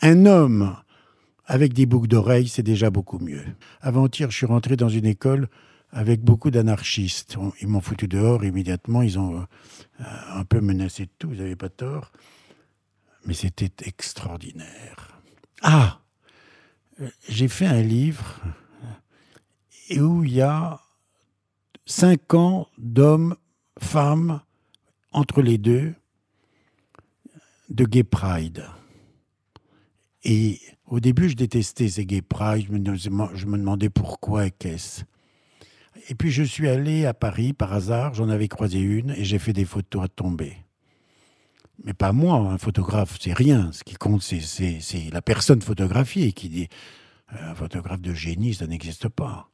Un 0.00 0.24
homme 0.24 0.74
avec 1.44 1.74
des 1.74 1.84
boucles 1.84 2.08
d'oreilles, 2.08 2.48
c'est 2.48 2.62
déjà 2.62 2.88
beaucoup 2.88 3.18
mieux. 3.18 3.44
Avant-hier, 3.82 4.30
je 4.30 4.36
suis 4.38 4.46
rentré 4.46 4.76
dans 4.76 4.88
une 4.88 5.04
école 5.04 5.48
avec 5.92 6.22
beaucoup 6.22 6.50
d'anarchistes. 6.50 7.36
Ils 7.60 7.68
m'ont 7.68 7.82
foutu 7.82 8.08
dehors 8.08 8.42
immédiatement. 8.42 9.02
Ils 9.02 9.18
ont 9.18 9.36
euh, 9.36 10.04
un 10.32 10.44
peu 10.44 10.62
menacé 10.62 11.04
de 11.04 11.10
tout. 11.18 11.28
Vous 11.28 11.36
n'avez 11.36 11.56
pas 11.56 11.68
tort. 11.68 12.10
Mais 13.26 13.34
c'était 13.34 13.72
extraordinaire. 13.86 15.20
Ah 15.62 16.00
j'ai 17.28 17.48
fait 17.48 17.66
un 17.66 17.82
livre 17.82 18.40
où 19.96 20.24
il 20.24 20.32
y 20.32 20.40
a 20.40 20.80
cinq 21.86 22.34
ans 22.34 22.68
d'hommes, 22.78 23.36
femmes, 23.78 24.40
entre 25.12 25.42
les 25.42 25.58
deux, 25.58 25.94
de 27.68 27.84
Gay 27.84 28.04
Pride. 28.04 28.64
Et 30.24 30.60
au 30.86 31.00
début, 31.00 31.28
je 31.28 31.36
détestais 31.36 31.88
ces 31.88 32.06
Gay 32.06 32.22
Pride, 32.22 32.66
je 32.66 33.46
me 33.46 33.58
demandais 33.58 33.90
pourquoi 33.90 34.46
et 34.46 34.50
qu'est-ce. 34.50 35.04
Et 36.08 36.14
puis 36.14 36.30
je 36.30 36.42
suis 36.42 36.68
allé 36.68 37.06
à 37.06 37.14
Paris 37.14 37.52
par 37.52 37.72
hasard, 37.72 38.14
j'en 38.14 38.28
avais 38.28 38.48
croisé 38.48 38.78
une 38.80 39.10
et 39.10 39.24
j'ai 39.24 39.38
fait 39.38 39.52
des 39.52 39.64
photos 39.64 40.04
à 40.04 40.08
tomber. 40.08 40.63
Mais 41.82 41.94
pas 41.94 42.12
moi, 42.12 42.36
un 42.36 42.58
photographe, 42.58 43.18
c'est 43.20 43.32
rien. 43.32 43.72
Ce 43.72 43.82
qui 43.82 43.94
compte, 43.94 44.22
c'est 44.22 45.10
la 45.12 45.22
personne 45.22 45.60
photographiée 45.60 46.32
qui 46.32 46.48
dit 46.48 46.68
euh, 47.32 47.50
un 47.50 47.54
photographe 47.54 48.00
de 48.00 48.14
génie, 48.14 48.54
ça 48.54 48.66
n'existe 48.66 49.08
pas. 49.08 49.50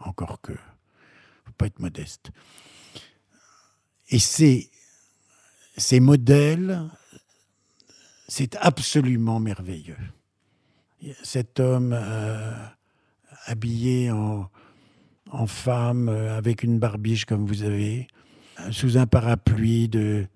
Encore 0.00 0.40
que, 0.40 0.52
faut 0.52 1.52
pas 1.56 1.66
être 1.66 1.78
modeste. 1.78 2.32
Et 4.08 4.18
ces, 4.18 4.70
ces 5.76 6.00
modèles, 6.00 6.80
c'est 8.26 8.56
absolument 8.56 9.38
merveilleux. 9.38 9.96
Cet 11.22 11.60
homme 11.60 11.92
euh, 11.94 12.52
habillé 13.46 14.10
en, 14.10 14.48
femme, 15.46 16.08
euh, 16.08 16.36
avec 16.36 16.62
une 16.62 16.78
barbiche 16.78 17.24
comme 17.24 17.46
vous 17.46 17.62
avez, 17.62 18.08
sous 18.70 18.98
un 18.98 19.06
parapluie 19.06 19.88
de, 19.88 20.26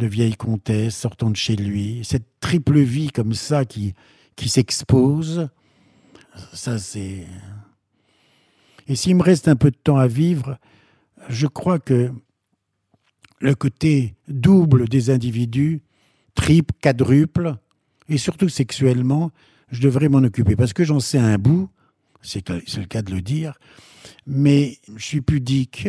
de 0.00 0.06
vieille 0.08 0.34
comtesse 0.34 0.96
sortant 0.96 1.30
de 1.30 1.36
chez 1.36 1.54
lui, 1.54 2.00
cette 2.02 2.26
triple 2.40 2.80
vie 2.80 3.10
comme 3.10 3.34
ça 3.34 3.64
qui, 3.64 3.94
qui 4.34 4.48
s'expose, 4.48 5.48
ça 6.52 6.78
c'est... 6.78 7.26
Et 8.88 8.96
s'il 8.96 9.14
me 9.14 9.22
reste 9.22 9.46
un 9.46 9.54
peu 9.54 9.70
de 9.70 9.76
temps 9.76 9.98
à 9.98 10.08
vivre, 10.08 10.58
je 11.28 11.46
crois 11.46 11.78
que 11.78 12.10
le 13.40 13.54
côté 13.54 14.16
double 14.26 14.88
des 14.88 15.10
individus, 15.10 15.82
triple, 16.34 16.74
quadruple, 16.82 17.54
et 18.08 18.18
surtout 18.18 18.48
sexuellement, 18.48 19.30
je 19.70 19.80
devrais 19.80 20.08
m'en 20.08 20.18
occuper. 20.18 20.56
Parce 20.56 20.72
que 20.72 20.82
j'en 20.82 20.98
sais 20.98 21.18
un 21.18 21.38
bout, 21.38 21.70
c'est 22.22 22.48
le 22.48 22.84
cas 22.86 23.02
de 23.02 23.12
le 23.12 23.22
dire, 23.22 23.58
mais 24.26 24.78
je 24.96 25.04
suis 25.04 25.20
pudique, 25.20 25.88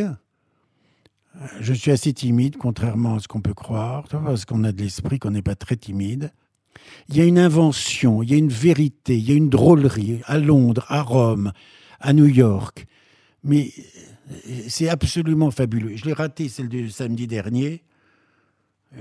je 1.59 1.73
suis 1.73 1.91
assez 1.91 2.13
timide, 2.13 2.57
contrairement 2.57 3.15
à 3.15 3.19
ce 3.19 3.27
qu'on 3.27 3.41
peut 3.41 3.53
croire, 3.53 4.03
parce 4.07 4.45
qu'on 4.45 4.63
a 4.63 4.71
de 4.71 4.81
l'esprit, 4.81 5.19
qu'on 5.19 5.31
n'est 5.31 5.41
pas 5.41 5.55
très 5.55 5.77
timide. 5.77 6.31
Il 7.09 7.17
y 7.17 7.21
a 7.21 7.25
une 7.25 7.39
invention, 7.39 8.23
il 8.23 8.31
y 8.31 8.33
a 8.33 8.37
une 8.37 8.49
vérité, 8.49 9.17
il 9.17 9.29
y 9.29 9.31
a 9.31 9.35
une 9.35 9.49
drôlerie 9.49 10.21
à 10.25 10.37
Londres, 10.37 10.85
à 10.87 11.01
Rome, 11.01 11.51
à 11.99 12.13
New 12.13 12.25
York. 12.25 12.85
Mais 13.43 13.71
c'est 14.67 14.89
absolument 14.89 15.51
fabuleux. 15.51 15.95
Je 15.95 16.05
l'ai 16.05 16.13
raté 16.13 16.49
celle 16.49 16.69
du 16.69 16.89
samedi 16.89 17.27
dernier. 17.27 17.83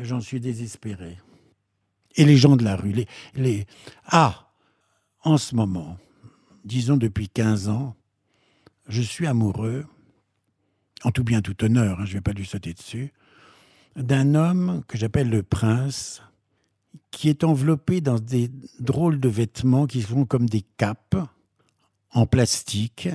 J'en 0.02 0.20
suis 0.20 0.40
désespéré. 0.40 1.18
Et 2.16 2.25
les 2.25 2.37
gens 2.37 2.56
de 2.56 2.64
la 2.64 2.76
rue, 2.76 2.92
les, 2.92 3.06
les... 3.34 3.66
Ah, 4.06 4.50
en 5.22 5.37
ce 5.37 5.54
moment, 5.54 5.96
disons 6.64 6.96
depuis 6.96 7.28
15 7.28 7.68
ans, 7.68 7.96
je 8.88 9.02
suis 9.02 9.26
amoureux 9.26 9.84
en 11.04 11.11
tout 11.11 11.25
bien 11.25 11.42
tout 11.42 11.64
honneur, 11.64 12.00
hein, 12.00 12.04
je 12.04 12.11
ne 12.11 12.14
vais 12.14 12.21
pas 12.21 12.33
lui 12.33 12.47
sauter 12.47 12.73
dessus, 12.73 13.12
d'un 13.97 14.35
homme 14.35 14.83
que 14.87 14.99
j'appelle 14.99 15.30
le 15.30 15.42
prince, 15.42 16.23
qui 17.11 17.28
est 17.28 17.45
enveloppé 17.45 18.00
dans 18.00 18.19
des 18.19 18.50
drôles 18.78 19.21
de 19.21 19.28
vêtements 19.28 19.87
qui 19.87 20.02
sont 20.02 20.25
comme 20.25 20.49
des 20.49 20.64
capes 20.76 21.16
en 22.12 22.26
plastique. 22.26 23.09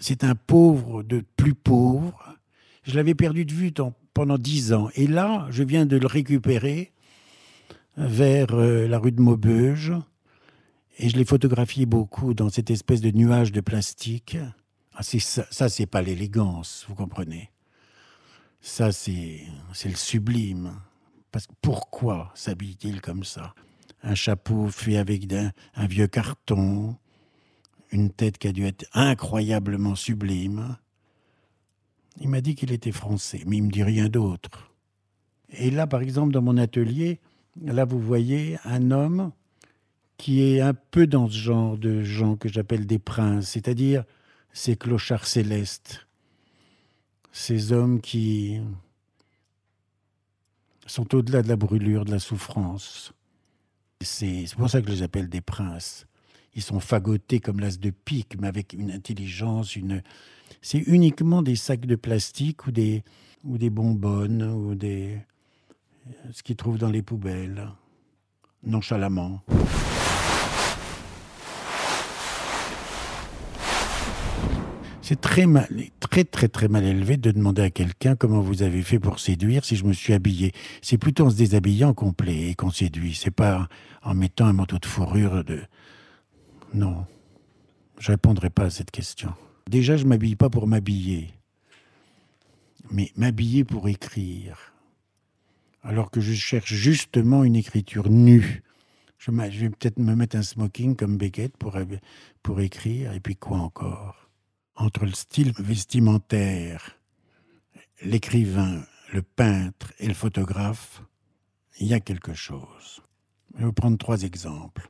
C'est 0.00 0.24
un 0.24 0.34
pauvre 0.34 1.02
de 1.02 1.24
plus 1.36 1.54
pauvre. 1.54 2.36
Je 2.84 2.94
l'avais 2.94 3.14
perdu 3.14 3.44
de 3.44 3.52
vue 3.52 3.72
pendant 4.14 4.38
dix 4.38 4.72
ans. 4.72 4.88
Et 4.94 5.06
là, 5.06 5.46
je 5.50 5.62
viens 5.62 5.86
de 5.86 5.96
le 5.96 6.06
récupérer 6.06 6.92
vers 7.96 8.54
euh, 8.54 8.86
la 8.86 8.98
rue 8.98 9.12
de 9.12 9.20
Maubeuge. 9.20 9.92
Et 10.98 11.08
je 11.08 11.16
l'ai 11.16 11.24
photographié 11.24 11.86
beaucoup 11.86 12.34
dans 12.34 12.48
cette 12.48 12.70
espèce 12.70 13.00
de 13.00 13.10
nuage 13.10 13.52
de 13.52 13.60
plastique. 13.60 14.36
Ah, 14.98 15.04
ça, 15.04 15.46
ça 15.48 15.68
c'est 15.68 15.86
pas 15.86 16.02
l'élégance, 16.02 16.84
vous 16.88 16.96
comprenez. 16.96 17.52
Ça, 18.60 18.90
c'est 18.90 19.44
le 19.84 19.94
sublime. 19.94 20.72
Parce 21.30 21.46
que 21.46 21.52
pourquoi 21.62 22.32
s'habille-t-il 22.34 23.00
comme 23.00 23.22
ça? 23.22 23.54
Un 24.02 24.16
chapeau 24.16 24.66
fait 24.66 24.96
avec 24.96 25.32
un, 25.32 25.52
un 25.76 25.86
vieux 25.86 26.08
carton, 26.08 26.96
une 27.92 28.10
tête 28.10 28.38
qui 28.38 28.48
a 28.48 28.52
dû 28.52 28.66
être 28.66 28.86
incroyablement 28.92 29.94
sublime. 29.94 30.76
Il 32.20 32.28
m'a 32.28 32.40
dit 32.40 32.56
qu'il 32.56 32.72
était 32.72 32.90
français, 32.90 33.44
mais 33.46 33.58
il 33.58 33.62
me 33.62 33.70
dit 33.70 33.84
rien 33.84 34.08
d'autre. 34.08 34.72
Et 35.50 35.70
là, 35.70 35.86
par 35.86 36.00
exemple, 36.00 36.32
dans 36.32 36.42
mon 36.42 36.56
atelier, 36.56 37.20
là, 37.62 37.84
vous 37.84 38.00
voyez 38.00 38.58
un 38.64 38.90
homme 38.90 39.30
qui 40.16 40.42
est 40.42 40.60
un 40.60 40.74
peu 40.74 41.06
dans 41.06 41.28
ce 41.28 41.38
genre 41.38 41.78
de 41.78 42.02
gens 42.02 42.34
que 42.34 42.48
j'appelle 42.48 42.84
des 42.84 42.98
princes, 42.98 43.50
c'est-à-dire 43.50 44.02
ces 44.52 44.76
clochards 44.76 45.26
célestes, 45.26 46.06
ces 47.32 47.72
hommes 47.72 48.00
qui 48.00 48.60
sont 50.86 51.14
au-delà 51.14 51.42
de 51.42 51.48
la 51.48 51.56
brûlure, 51.56 52.04
de 52.04 52.10
la 52.10 52.18
souffrance. 52.18 53.12
C'est 54.00 54.46
pour 54.56 54.70
ça 54.70 54.80
que 54.80 54.88
je 54.88 54.92
les 54.92 55.02
appelle 55.02 55.28
des 55.28 55.40
princes. 55.40 56.06
Ils 56.54 56.62
sont 56.62 56.80
fagotés 56.80 57.40
comme 57.40 57.60
l'as 57.60 57.78
de 57.78 57.90
pique, 57.90 58.36
mais 58.40 58.48
avec 58.48 58.72
une 58.72 58.90
intelligence, 58.90 59.76
une... 59.76 60.02
C'est 60.62 60.78
uniquement 60.78 61.42
des 61.42 61.56
sacs 61.56 61.86
de 61.86 61.94
plastique 61.94 62.66
ou 62.66 62.72
des, 62.72 63.04
ou 63.44 63.58
des 63.58 63.70
bonbonnes 63.70 64.42
ou 64.42 64.74
des... 64.74 65.18
ce 66.32 66.42
qu'ils 66.42 66.56
trouvent 66.56 66.78
dans 66.78 66.90
les 66.90 67.02
poubelles, 67.02 67.68
nonchalamment. 68.62 69.42
C'est 75.08 75.22
très 75.22 75.46
mal, 75.46 75.70
très 76.00 76.22
très 76.22 76.48
très 76.48 76.68
mal 76.68 76.84
élevé 76.84 77.16
de 77.16 77.30
demander 77.30 77.62
à 77.62 77.70
quelqu'un 77.70 78.14
comment 78.14 78.42
vous 78.42 78.62
avez 78.62 78.82
fait 78.82 78.98
pour 78.98 79.20
séduire 79.20 79.64
si 79.64 79.74
je 79.74 79.86
me 79.86 79.94
suis 79.94 80.12
habillé. 80.12 80.52
C'est 80.82 80.98
plutôt 80.98 81.24
en 81.24 81.30
se 81.30 81.36
déshabillant 81.36 81.94
complet 81.94 82.50
et 82.50 82.54
qu'on 82.54 82.70
séduit. 82.70 83.14
C'est 83.14 83.30
pas 83.30 83.70
en 84.02 84.12
mettant 84.12 84.44
un 84.44 84.52
manteau 84.52 84.78
de 84.78 84.84
fourrure 84.84 85.44
de. 85.44 85.62
Non, 86.74 87.06
je 87.98 88.12
répondrai 88.12 88.50
pas 88.50 88.64
à 88.64 88.70
cette 88.70 88.90
question. 88.90 89.32
Déjà, 89.66 89.96
je 89.96 90.04
m'habille 90.04 90.36
pas 90.36 90.50
pour 90.50 90.66
m'habiller, 90.66 91.30
mais 92.90 93.10
m'habiller 93.16 93.64
pour 93.64 93.88
écrire. 93.88 94.74
Alors 95.82 96.10
que 96.10 96.20
je 96.20 96.34
cherche 96.34 96.74
justement 96.74 97.44
une 97.44 97.56
écriture 97.56 98.10
nue. 98.10 98.62
Je, 99.16 99.30
vais 99.30 99.70
peut-être 99.70 100.00
me 100.00 100.14
mettre 100.14 100.36
un 100.36 100.42
smoking 100.42 100.96
comme 100.96 101.16
Beckett 101.16 101.56
pour, 101.56 101.78
pour 102.42 102.60
écrire, 102.60 103.14
et 103.14 103.20
puis 103.20 103.36
quoi 103.36 103.56
encore? 103.56 104.27
Entre 104.78 105.04
le 105.04 105.12
style 105.12 105.52
vestimentaire, 105.58 106.98
l'écrivain, 108.02 108.82
le 109.12 109.22
peintre 109.22 109.92
et 109.98 110.06
le 110.06 110.14
photographe, 110.14 111.02
il 111.80 111.88
y 111.88 111.94
a 111.94 112.00
quelque 112.00 112.32
chose. 112.32 113.02
Je 113.54 113.58
vais 113.58 113.64
vous 113.66 113.72
prendre 113.72 113.98
trois 113.98 114.22
exemples. 114.22 114.88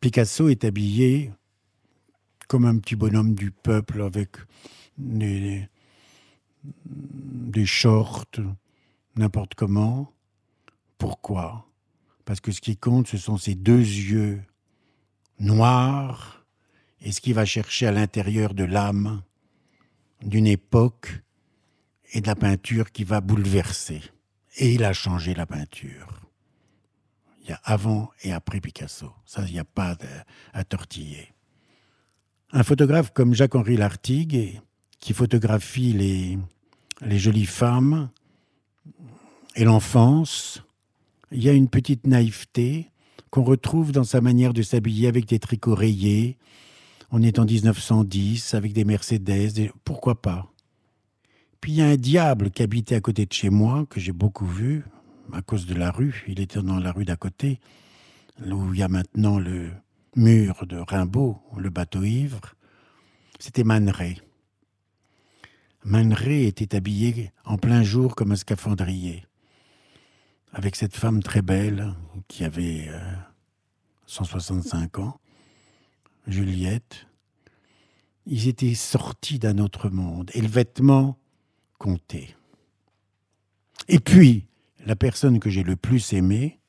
Picasso 0.00 0.48
est 0.48 0.64
habillé 0.64 1.32
comme 2.48 2.64
un 2.64 2.78
petit 2.78 2.96
bonhomme 2.96 3.34
du 3.34 3.50
peuple 3.50 4.02
avec 4.02 4.36
des, 4.98 5.68
des 6.64 7.66
shorts, 7.66 8.26
n'importe 9.16 9.54
comment. 9.54 10.12
Pourquoi? 10.98 11.66
Parce 12.24 12.40
que 12.40 12.52
ce 12.52 12.60
qui 12.60 12.76
compte, 12.76 13.08
ce 13.08 13.18
sont 13.18 13.36
ses 13.36 13.56
deux 13.56 13.80
yeux 13.80 14.42
noirs 15.40 16.41
et 17.04 17.12
ce 17.12 17.20
qu'il 17.20 17.34
va 17.34 17.44
chercher 17.44 17.86
à 17.86 17.92
l'intérieur 17.92 18.54
de 18.54 18.64
l'âme 18.64 19.22
d'une 20.22 20.46
époque 20.46 21.20
et 22.12 22.20
de 22.20 22.26
la 22.26 22.36
peinture 22.36 22.92
qui 22.92 23.04
va 23.04 23.20
bouleverser? 23.20 24.02
Et 24.56 24.74
il 24.74 24.84
a 24.84 24.92
changé 24.92 25.34
la 25.34 25.46
peinture. 25.46 26.20
Il 27.42 27.50
y 27.50 27.52
a 27.52 27.60
avant 27.64 28.10
et 28.22 28.32
après 28.32 28.60
Picasso. 28.60 29.12
Ça, 29.24 29.44
il 29.46 29.52
n'y 29.52 29.58
a 29.58 29.64
pas 29.64 29.96
à 30.52 30.64
tortiller. 30.64 31.32
Un 32.52 32.62
photographe 32.62 33.12
comme 33.12 33.34
Jacques-Henri 33.34 33.76
Lartigue, 33.76 34.60
qui 35.00 35.14
photographie 35.14 35.92
les, 35.92 36.38
les 37.00 37.18
jolies 37.18 37.46
femmes 37.46 38.10
et 39.56 39.64
l'enfance, 39.64 40.62
il 41.30 41.42
y 41.42 41.48
a 41.48 41.52
une 41.52 41.68
petite 41.68 42.06
naïveté 42.06 42.90
qu'on 43.30 43.42
retrouve 43.42 43.90
dans 43.90 44.04
sa 44.04 44.20
manière 44.20 44.52
de 44.52 44.62
s'habiller 44.62 45.08
avec 45.08 45.24
des 45.24 45.38
tricots 45.38 45.74
rayés, 45.74 46.36
on 47.12 47.22
est 47.22 47.38
en 47.38 47.44
1910 47.44 48.54
avec 48.54 48.72
des 48.72 48.84
Mercedes, 48.84 49.70
pourquoi 49.84 50.20
pas 50.20 50.52
Puis 51.60 51.72
il 51.72 51.78
y 51.78 51.82
a 51.82 51.86
un 51.86 51.96
diable 51.96 52.50
qui 52.50 52.62
habitait 52.62 52.96
à 52.96 53.00
côté 53.00 53.26
de 53.26 53.32
chez 53.32 53.50
moi, 53.50 53.86
que 53.88 54.00
j'ai 54.00 54.12
beaucoup 54.12 54.46
vu, 54.46 54.84
à 55.32 55.42
cause 55.42 55.66
de 55.66 55.74
la 55.74 55.90
rue. 55.90 56.24
Il 56.26 56.40
était 56.40 56.60
dans 56.60 56.80
la 56.80 56.90
rue 56.90 57.04
d'à 57.04 57.16
côté, 57.16 57.60
où 58.44 58.74
il 58.74 58.80
y 58.80 58.82
a 58.82 58.88
maintenant 58.88 59.38
le, 59.38 59.70
mur 60.16 60.66
de 60.66 60.76
Rimbaud, 60.76 61.38
le 61.56 61.70
bateau 61.70 62.02
ivre, 62.02 62.40
c'était 63.38 63.64
Man 63.64 63.88
Ray. 63.88 64.20
Man 65.84 66.12
Ray 66.12 66.44
était 66.46 66.76
habillé 66.76 67.32
en 67.44 67.58
plein 67.58 67.82
jour 67.82 68.14
comme 68.14 68.32
un 68.32 68.36
scaphandrier, 68.36 69.24
avec 70.52 70.76
cette 70.76 70.94
femme 70.94 71.22
très 71.22 71.42
belle 71.42 71.94
qui 72.28 72.44
avait 72.44 72.88
165 74.06 74.98
euh, 74.98 75.02
ans, 75.02 75.20
Juliette. 76.26 77.06
Ils 78.26 78.48
étaient 78.48 78.74
sortis 78.74 79.38
d'un 79.38 79.58
autre 79.58 79.90
monde 79.90 80.30
et 80.34 80.40
le 80.40 80.48
vêtement 80.48 81.18
comptait. 81.78 82.36
Et 83.88 83.98
puis, 83.98 84.46
la 84.86 84.96
personne 84.96 85.40
que 85.40 85.50
j'ai 85.50 85.64
le 85.64 85.76
plus 85.76 86.12
aimée, 86.12 86.60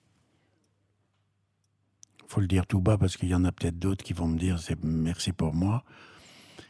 faut 2.28 2.42
le 2.42 2.48
dire 2.48 2.66
tout 2.66 2.82
bas 2.82 2.98
parce 2.98 3.16
qu'il 3.16 3.30
y 3.30 3.36
en 3.36 3.46
a 3.46 3.52
peut-être 3.52 3.78
d'autres 3.78 4.04
qui 4.04 4.14
vont 4.14 4.28
me 4.28 4.40
dire 4.40 4.60
c'est 4.60 4.84
merci 4.84 5.32
pour 5.32 5.54
moi. 5.54 5.84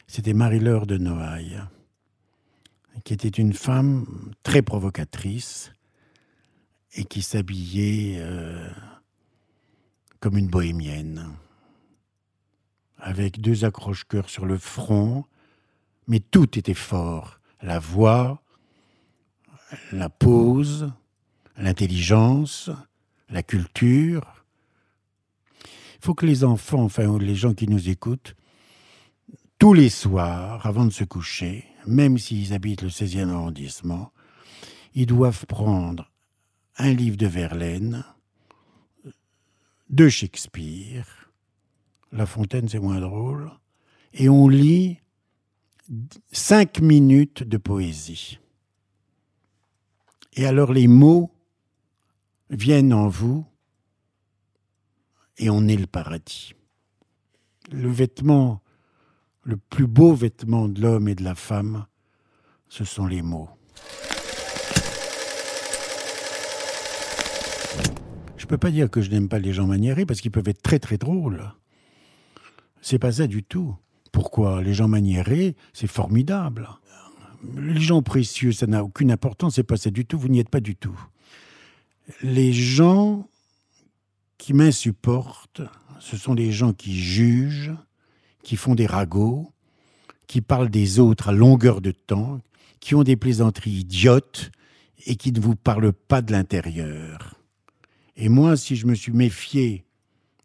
C'était 0.08 0.34
Marie-Laure 0.34 0.86
de 0.86 0.98
Noailles, 0.98 1.62
qui 3.06 3.14
était 3.14 3.30
une 3.30 3.54
femme 3.54 4.06
très 4.44 4.62
provocatrice 4.62 5.72
et 6.96 7.06
qui 7.06 7.22
s'habillait 7.22 8.18
euh, 8.20 8.68
comme 10.20 10.38
une 10.38 10.50
bohémienne, 10.50 11.30
avec 13.04 13.42
deux 13.42 13.66
accroche-coeurs 13.66 14.30
sur 14.30 14.46
le 14.46 14.58
front, 14.58 15.26
mais 16.08 16.22
tout 16.22 16.58
était 16.58 16.74
fort. 16.74 17.40
La 17.62 17.78
voix, 17.78 18.42
la 19.92 20.10
pose, 20.10 20.92
l'intelligence, 21.58 22.70
la 23.30 23.44
culture, 23.44 24.46
il 25.66 26.06
faut 26.06 26.14
que 26.14 26.26
les 26.26 26.44
enfants, 26.44 26.84
enfin 26.84 27.18
les 27.20 27.36
gens 27.36 27.54
qui 27.54 27.68
nous 27.68 27.90
écoutent, 27.90 28.36
tous 29.60 29.74
les 29.74 29.90
soirs, 29.90 30.66
avant 30.66 30.86
de 30.86 30.90
se 30.90 31.04
coucher, 31.04 31.66
même 31.86 32.18
s'ils 32.18 32.54
habitent 32.54 32.84
le 32.84 32.90
16e 32.90 33.30
arrondissement, 33.30 34.12
ils 34.96 35.06
doivent 35.06 35.46
prendre 35.46 36.10
un 36.78 36.94
livre 36.94 37.18
de 37.18 37.28
Verlaine, 37.28 38.06
de 39.90 40.10
Shakespeare, 40.10 40.73
La 42.14 42.28
Fontaine 42.28 42.70
c'est 42.70 42.80
moins 42.80 43.00
drôle, 43.00 43.52
et 44.14 44.30
on 44.30 44.48
lit 44.48 45.00
cinq 46.32 46.80
minutes 46.80 47.42
de 47.42 47.58
poésie. 47.58 48.40
Et 50.34 50.46
alors 50.46 50.72
les 50.74 50.88
mots 50.88 51.32
viennent 52.52 52.94
en 52.94 53.08
vous 53.08 53.48
et 55.40 55.50
on 55.50 55.68
est 55.68 55.76
le 55.76 55.88
paradis. 55.88 56.54
Le 57.72 57.90
vêtement, 57.90 58.62
le 59.42 59.58
plus 59.58 59.88
beau 59.88 60.14
vêtement 60.14 60.68
de 60.68 60.82
l'homme 60.82 61.08
et 61.08 61.16
de 61.16 61.24
la 61.24 61.34
femme, 61.34 61.88
ce 62.70 62.86
sont 62.86 63.08
les 63.08 63.24
mots. 63.24 63.50
Je 68.38 68.46
ne 68.46 68.50
peux 68.50 68.60
pas 68.60 68.70
dire 68.70 68.92
que 68.92 69.02
je 69.02 69.10
n'aime 69.10 69.30
pas 69.30 69.40
les 69.40 69.52
gens 69.52 69.66
maniérés 69.66 70.06
parce 70.06 70.22
qu'ils 70.22 70.32
peuvent 70.32 70.48
être 70.48 70.62
très 70.62 70.78
très 70.78 71.00
drôles. 71.00 71.52
C'est 72.84 73.00
pas 73.00 73.14
ça 73.14 73.28
du 73.28 73.44
tout. 73.44 73.76
Pourquoi 74.12 74.62
Les 74.62 74.74
gens 74.74 74.90
maniérés, 74.90 75.56
c'est 75.72 75.88
formidable. 75.88 76.70
Les 77.56 77.80
gens 77.80 78.04
précieux, 78.04 78.52
ça 78.52 78.68
n'a 78.68 78.84
aucune 78.84 79.10
importance, 79.10 79.56
c'est 79.56 79.64
pas 79.64 79.78
ça 79.78 79.90
du 79.90 80.06
tout, 80.06 80.20
vous 80.20 80.28
n'y 80.28 80.40
êtes 80.40 80.50
pas 80.50 80.60
du 80.60 80.76
tout. 80.76 81.00
Les 82.22 82.52
gens 82.52 83.28
qui 84.38 84.54
m'insupportent, 84.54 85.62
ce 86.00 86.18
sont 86.18 86.34
les 86.34 86.52
gens 86.52 86.74
qui 86.74 87.00
jugent, 87.00 87.72
qui 88.44 88.58
font 88.58 88.76
des 88.76 88.86
ragots, 88.86 89.50
qui 90.28 90.42
parlent 90.42 90.70
des 90.70 91.00
autres 91.00 91.30
à 91.30 91.32
longueur 91.32 91.80
de 91.80 91.92
temps, 91.92 92.42
qui 92.82 92.96
ont 92.96 93.04
des 93.04 93.16
plaisanteries 93.16 93.72
idiotes 93.72 94.52
et 95.06 95.16
qui 95.16 95.32
ne 95.32 95.40
vous 95.40 95.56
parlent 95.56 95.94
pas 95.94 96.22
de 96.22 96.34
l'intérieur. 96.34 97.36
Et 98.18 98.28
moi, 98.28 98.58
si 98.58 98.76
je 98.76 98.88
me 98.88 98.94
suis 98.94 99.14
méfié 99.14 99.86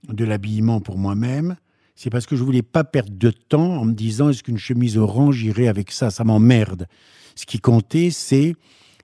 de 0.09 0.25
l'habillement 0.25 0.81
pour 0.81 0.99
moi-même, 0.99 1.57
c'est 1.99 2.11
parce 2.11 2.27
que 2.27 2.37
je 2.37 2.45
voulais 2.45 2.63
pas 2.63 2.85
perdre 2.85 3.11
de 3.13 3.31
temps 3.31 3.81
en 3.81 3.85
me 3.85 3.93
disant 3.93 4.29
est-ce 4.29 4.45
qu'une 4.45 4.57
chemise 4.57 4.97
orange 4.97 5.43
irait 5.43 5.67
avec 5.67 5.91
ça? 5.91 6.13
Ça 6.13 6.23
m'emmerde. 6.23 6.87
Ce 7.35 7.45
qui 7.45 7.59
comptait, 7.59 8.11
c'est 8.13 8.55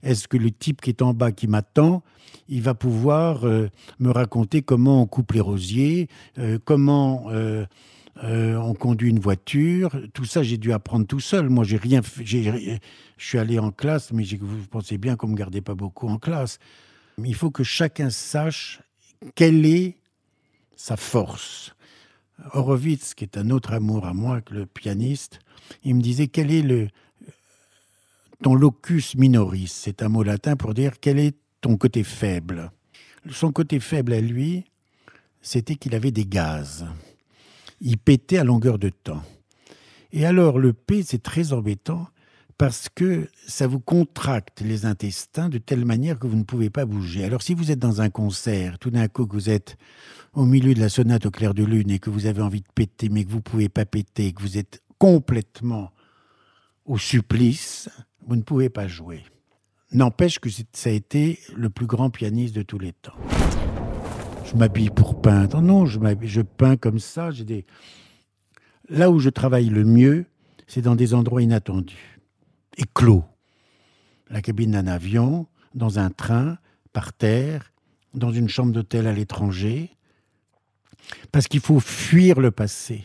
est-ce 0.04 0.28
que 0.28 0.36
le 0.36 0.52
type 0.52 0.80
qui 0.80 0.90
est 0.90 1.02
en 1.02 1.12
bas 1.12 1.32
qui 1.32 1.48
m'attend, 1.48 2.04
il 2.48 2.62
va 2.62 2.74
pouvoir 2.74 3.48
euh, 3.48 3.68
me 3.98 4.12
raconter 4.12 4.62
comment 4.62 5.02
on 5.02 5.06
coupe 5.06 5.32
les 5.32 5.40
rosiers, 5.40 6.08
euh, 6.38 6.60
comment 6.64 7.26
euh, 7.30 7.66
on 8.22 8.74
conduit 8.74 9.10
une 9.10 9.18
voiture. 9.18 9.90
Tout 10.12 10.24
ça, 10.24 10.44
j'ai 10.44 10.56
dû 10.56 10.72
apprendre 10.72 11.04
tout 11.04 11.18
seul. 11.18 11.48
Moi, 11.48 11.64
j'ai 11.64 11.78
rien. 11.78 12.00
Je 12.22 12.78
suis 13.18 13.38
allé 13.38 13.58
en 13.58 13.72
classe, 13.72 14.12
mais 14.12 14.22
vous 14.40 14.68
pensez 14.70 14.98
bien 14.98 15.16
qu'on 15.16 15.26
me 15.26 15.36
gardait 15.36 15.62
pas 15.62 15.74
beaucoup 15.74 16.06
en 16.06 16.18
classe. 16.18 16.60
Il 17.18 17.34
faut 17.34 17.50
que 17.50 17.64
chacun 17.64 18.10
sache 18.10 18.82
quelle 19.34 19.66
est 19.66 19.96
sa 20.76 20.96
force. 20.96 21.73
Horowitz, 22.52 23.14
qui 23.14 23.24
est 23.24 23.38
un 23.38 23.50
autre 23.50 23.72
amour 23.72 24.06
à 24.06 24.12
moi 24.12 24.40
que 24.40 24.54
le 24.54 24.66
pianiste, 24.66 25.38
il 25.84 25.94
me 25.94 26.02
disait 26.02 26.28
quel 26.28 26.50
est 26.50 26.62
le 26.62 26.88
ton 28.42 28.54
locus 28.54 29.14
minoris, 29.14 29.72
c'est 29.72 30.02
un 30.02 30.08
mot 30.08 30.22
latin 30.22 30.56
pour 30.56 30.74
dire 30.74 31.00
quel 31.00 31.18
est 31.18 31.34
ton 31.60 31.76
côté 31.76 32.04
faible? 32.04 32.70
Son 33.30 33.52
côté 33.52 33.80
faible 33.80 34.12
à 34.12 34.20
lui, 34.20 34.64
c'était 35.40 35.76
qu'il 35.76 35.94
avait 35.94 36.10
des 36.10 36.26
gaz. 36.26 36.86
Il 37.80 37.96
pétait 37.96 38.38
à 38.38 38.44
longueur 38.44 38.78
de 38.78 38.90
temps. 38.90 39.22
Et 40.12 40.26
alors 40.26 40.58
le 40.58 40.72
P, 40.72 41.02
c'est 41.02 41.22
très 41.22 41.52
embêtant 41.52 42.06
parce 42.58 42.88
que 42.88 43.28
ça 43.46 43.66
vous 43.66 43.80
contracte 43.80 44.60
les 44.60 44.86
intestins 44.86 45.48
de 45.48 45.58
telle 45.58 45.84
manière 45.84 46.18
que 46.18 46.26
vous 46.26 46.36
ne 46.36 46.44
pouvez 46.44 46.70
pas 46.70 46.84
bouger. 46.84 47.24
Alors 47.24 47.42
si 47.42 47.54
vous 47.54 47.70
êtes 47.70 47.78
dans 47.78 48.00
un 48.00 48.10
concert, 48.10 48.78
tout 48.78 48.90
d'un 48.90 49.08
coup 49.08 49.26
que 49.26 49.34
vous 49.34 49.50
êtes 49.50 49.76
au 50.32 50.44
milieu 50.44 50.74
de 50.74 50.80
la 50.80 50.88
sonate 50.88 51.26
au 51.26 51.30
clair 51.30 51.54
de 51.54 51.64
lune 51.64 51.90
et 51.90 51.98
que 51.98 52.10
vous 52.10 52.26
avez 52.26 52.42
envie 52.42 52.60
de 52.60 52.68
péter 52.74 53.08
mais 53.08 53.24
que 53.24 53.30
vous 53.30 53.38
ne 53.38 53.42
pouvez 53.42 53.68
pas 53.68 53.84
péter, 53.84 54.32
que 54.32 54.42
vous 54.42 54.58
êtes 54.58 54.82
complètement 54.98 55.90
au 56.84 56.98
supplice, 56.98 57.88
vous 58.26 58.36
ne 58.36 58.42
pouvez 58.42 58.68
pas 58.68 58.86
jouer. 58.86 59.24
N'empêche 59.92 60.38
que 60.38 60.48
ça 60.50 60.90
a 60.90 60.92
été 60.92 61.38
le 61.56 61.70
plus 61.70 61.86
grand 61.86 62.10
pianiste 62.10 62.54
de 62.54 62.62
tous 62.62 62.78
les 62.78 62.92
temps. 62.92 63.14
Je 64.44 64.56
m'habille 64.56 64.90
pour 64.90 65.20
peindre. 65.20 65.60
Non, 65.60 65.86
je, 65.86 65.98
je 66.22 66.40
peins 66.42 66.76
comme 66.76 66.98
ça. 66.98 67.30
Des... 67.32 67.64
Là 68.88 69.10
où 69.10 69.18
je 69.18 69.30
travaille 69.30 69.68
le 69.68 69.84
mieux, 69.84 70.26
c'est 70.66 70.82
dans 70.82 70.96
des 70.96 71.14
endroits 71.14 71.42
inattendus 71.42 72.13
et 72.76 72.84
clos. 72.92 73.24
La 74.30 74.42
cabine 74.42 74.72
d'un 74.72 74.86
avion, 74.86 75.46
dans 75.74 75.98
un 75.98 76.10
train, 76.10 76.58
par 76.92 77.12
terre, 77.12 77.72
dans 78.14 78.32
une 78.32 78.48
chambre 78.48 78.72
d'hôtel 78.72 79.06
à 79.06 79.12
l'étranger, 79.12 79.90
parce 81.32 81.48
qu'il 81.48 81.60
faut 81.60 81.80
fuir 81.80 82.40
le 82.40 82.50
passé. 82.50 83.04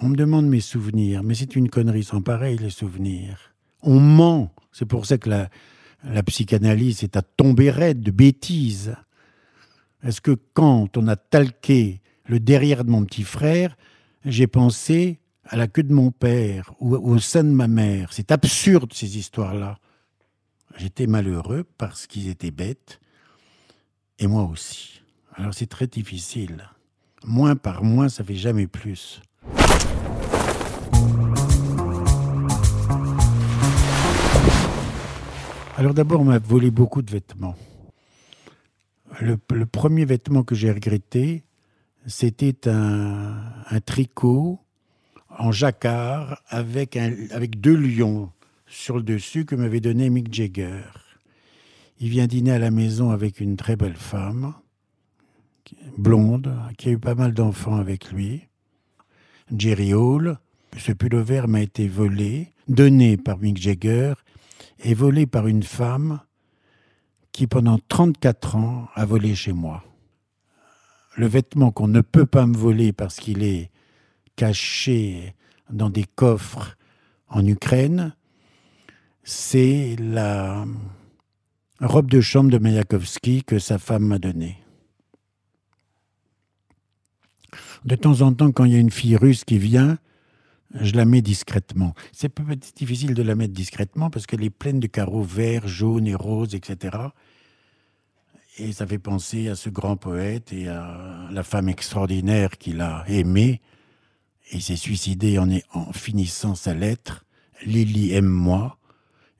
On 0.00 0.08
me 0.08 0.16
demande 0.16 0.46
mes 0.46 0.60
souvenirs, 0.60 1.22
mais 1.22 1.34
c'est 1.34 1.56
une 1.56 1.70
connerie 1.70 2.04
sans 2.04 2.20
pareil, 2.20 2.58
les 2.58 2.70
souvenirs. 2.70 3.54
On 3.82 4.00
ment. 4.00 4.52
C'est 4.72 4.84
pour 4.84 5.06
ça 5.06 5.18
que 5.18 5.30
la, 5.30 5.48
la 6.02 6.22
psychanalyse 6.22 7.02
est 7.04 7.16
à 7.16 7.22
tomber 7.22 7.70
raide 7.70 8.00
de 8.00 8.10
bêtises. 8.10 8.96
Est-ce 10.02 10.20
que 10.20 10.36
quand 10.52 10.96
on 10.96 11.08
a 11.08 11.16
talqué 11.16 12.00
le 12.26 12.40
derrière 12.40 12.84
de 12.84 12.90
mon 12.90 13.04
petit 13.04 13.22
frère, 13.22 13.76
j'ai 14.24 14.46
pensé 14.46 15.20
à 15.46 15.56
la 15.56 15.66
queue 15.66 15.82
de 15.82 15.92
mon 15.92 16.10
père 16.10 16.72
ou 16.80 16.94
au 16.94 17.18
sein 17.18 17.44
de 17.44 17.50
ma 17.50 17.68
mère 17.68 18.12
C'est 18.12 18.32
absurde 18.32 18.92
ces 18.92 19.18
histoires-là. 19.18 19.78
J'étais 20.76 21.06
malheureux 21.06 21.64
parce 21.78 22.06
qu'ils 22.06 22.28
étaient 22.28 22.50
bêtes, 22.50 23.00
et 24.18 24.26
moi 24.26 24.42
aussi. 24.44 25.02
Alors 25.34 25.54
c'est 25.54 25.68
très 25.68 25.86
difficile. 25.86 26.68
Moins 27.24 27.56
par 27.56 27.84
moins, 27.84 28.08
ça 28.08 28.24
fait 28.24 28.34
jamais 28.34 28.66
plus. 28.66 29.22
Alors 35.76 35.92
d'abord, 35.92 36.20
on 36.20 36.24
m'a 36.24 36.38
volé 36.38 36.70
beaucoup 36.70 37.02
de 37.02 37.10
vêtements. 37.10 37.56
Le, 39.20 39.36
premier 39.66 40.04
vêtement 40.04 40.42
que 40.42 40.54
j'ai 40.54 40.70
regretté, 40.70 41.44
c'était 42.06 42.68
un, 42.68 43.80
tricot 43.84 44.60
en 45.38 45.52
jacquard 45.52 46.40
avec, 46.48 46.96
avec 46.96 47.60
deux 47.60 47.76
lions 47.76 48.30
sur 48.66 48.96
le 48.96 49.02
dessus 49.02 49.44
que 49.44 49.54
m'avait 49.54 49.80
donné 49.80 50.10
Mick 50.10 50.32
Jagger. 50.32 50.82
Il 52.00 52.08
vient 52.08 52.26
dîner 52.26 52.52
à 52.52 52.58
la 52.58 52.70
maison 52.70 53.10
avec 53.10 53.40
une 53.40 53.56
très 53.56 53.76
belle 53.76 53.96
femme, 53.96 54.54
blonde, 55.96 56.56
qui 56.76 56.88
a 56.88 56.92
eu 56.92 56.98
pas 56.98 57.14
mal 57.14 57.32
d'enfants 57.32 57.76
avec 57.76 58.10
lui. 58.10 58.48
Jerry 59.56 59.94
Hall. 59.94 60.38
Ce 60.76 60.90
pullover 60.90 61.42
m'a 61.46 61.60
été 61.60 61.86
volé, 61.86 62.52
donné 62.66 63.16
par 63.16 63.38
Mick 63.38 63.58
Jagger 63.58 64.14
est 64.80 64.94
volé 64.94 65.24
par 65.26 65.46
une 65.46 65.62
femme 65.62 66.20
qui, 67.30 67.46
pendant 67.46 67.78
34 67.88 68.56
ans, 68.56 68.88
a 68.94 69.04
volé 69.04 69.34
chez 69.34 69.52
moi. 69.52 69.84
le 71.16 71.26
vêtement 71.26 71.70
qu'on 71.70 71.86
ne 71.86 72.00
peut 72.00 72.26
pas 72.26 72.44
me 72.44 72.56
voler 72.56 72.92
parce 72.92 73.20
qu'il 73.20 73.44
est 73.44 73.70
caché 74.36 75.34
dans 75.70 75.90
des 75.90 76.04
coffres 76.04 76.76
en 77.28 77.44
Ukraine, 77.46 78.14
c'est 79.22 79.96
la 79.98 80.66
robe 81.80 82.10
de 82.10 82.20
chambre 82.20 82.50
de 82.50 82.58
Mayakovsky 82.58 83.42
que 83.44 83.58
sa 83.58 83.78
femme 83.78 84.06
m'a 84.06 84.18
donnée. 84.18 84.58
De 87.84 87.96
temps 87.96 88.22
en 88.22 88.32
temps, 88.32 88.50
quand 88.50 88.64
il 88.64 88.72
y 88.72 88.76
a 88.76 88.80
une 88.80 88.90
fille 88.90 89.16
russe 89.16 89.44
qui 89.44 89.58
vient, 89.58 89.98
je 90.80 90.94
la 90.94 91.04
mets 91.04 91.22
discrètement. 91.22 91.94
C'est 92.12 92.28
peut-être 92.28 92.74
difficile 92.74 93.14
de 93.14 93.22
la 93.22 93.34
mettre 93.34 93.52
discrètement 93.52 94.10
parce 94.10 94.26
qu'elle 94.26 94.42
est 94.42 94.50
pleine 94.50 94.80
de 94.80 94.86
carreaux 94.86 95.22
verts, 95.22 95.68
jaunes 95.68 96.06
et 96.06 96.14
roses, 96.14 96.54
etc. 96.54 96.96
Et 98.58 98.72
ça 98.72 98.86
fait 98.86 98.98
penser 98.98 99.48
à 99.48 99.54
ce 99.54 99.68
grand 99.68 99.96
poète 99.96 100.52
et 100.52 100.68
à 100.68 101.28
la 101.30 101.42
femme 101.42 101.68
extraordinaire 101.68 102.56
qu'il 102.58 102.80
a 102.80 103.04
aimée 103.08 103.60
et 104.50 104.60
s'est 104.60 104.76
suicidé 104.76 105.38
en, 105.38 105.48
en, 105.72 105.92
finissant 105.92 106.54
sa 106.54 106.74
lettre, 106.74 107.24
Lily 107.64 108.12
aime-moi, 108.12 108.78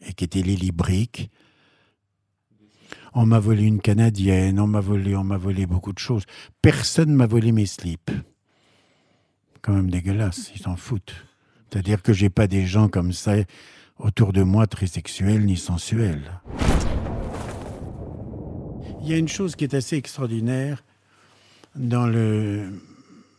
et 0.07 0.13
qui 0.13 0.25
était 0.25 0.43
Lily 0.43 0.73
Brick. 0.73 1.31
On 3.13 3.27
m'a 3.27 3.39
volé 3.39 3.65
une 3.65 3.81
Canadienne, 3.81 4.59
on 4.59 4.67
m'a 4.67 4.81
volé, 4.81 5.15
on 5.15 5.25
m'a 5.25 5.37
volé 5.37 5.67
beaucoup 5.67 5.93
de 5.93 5.99
choses. 5.99 6.25
Personne 6.63 7.13
m'a 7.13 7.27
volé 7.27 7.53
mes 7.53 7.67
slips 7.67 8.11
quand 9.65 9.73
même 9.73 9.91
dégueulasse, 9.91 10.51
ils 10.55 10.61
s'en 10.61 10.77
foutent. 10.77 11.15
C'est-à-dire 11.71 12.03
que 12.03 12.13
j'ai 12.13 12.29
pas 12.29 12.47
des 12.47 12.67
gens 12.67 12.89
comme 12.89 13.13
ça 13.13 13.37
autour 13.99 14.33
de 14.35 14.43
moi 14.43 14.67
très 14.67 14.87
sexuels 14.87 15.47
ni 15.47 15.57
sensuels. 15.57 16.43
Il 19.01 19.09
y 19.09 19.15
a 19.15 19.17
une 19.17 19.29
chose 19.29 19.57
qui 19.57 19.65
est 19.65 19.75
assez 19.75 19.97
extraordinaire 19.97 20.85
dans 21.75 22.07
le, 22.07 22.73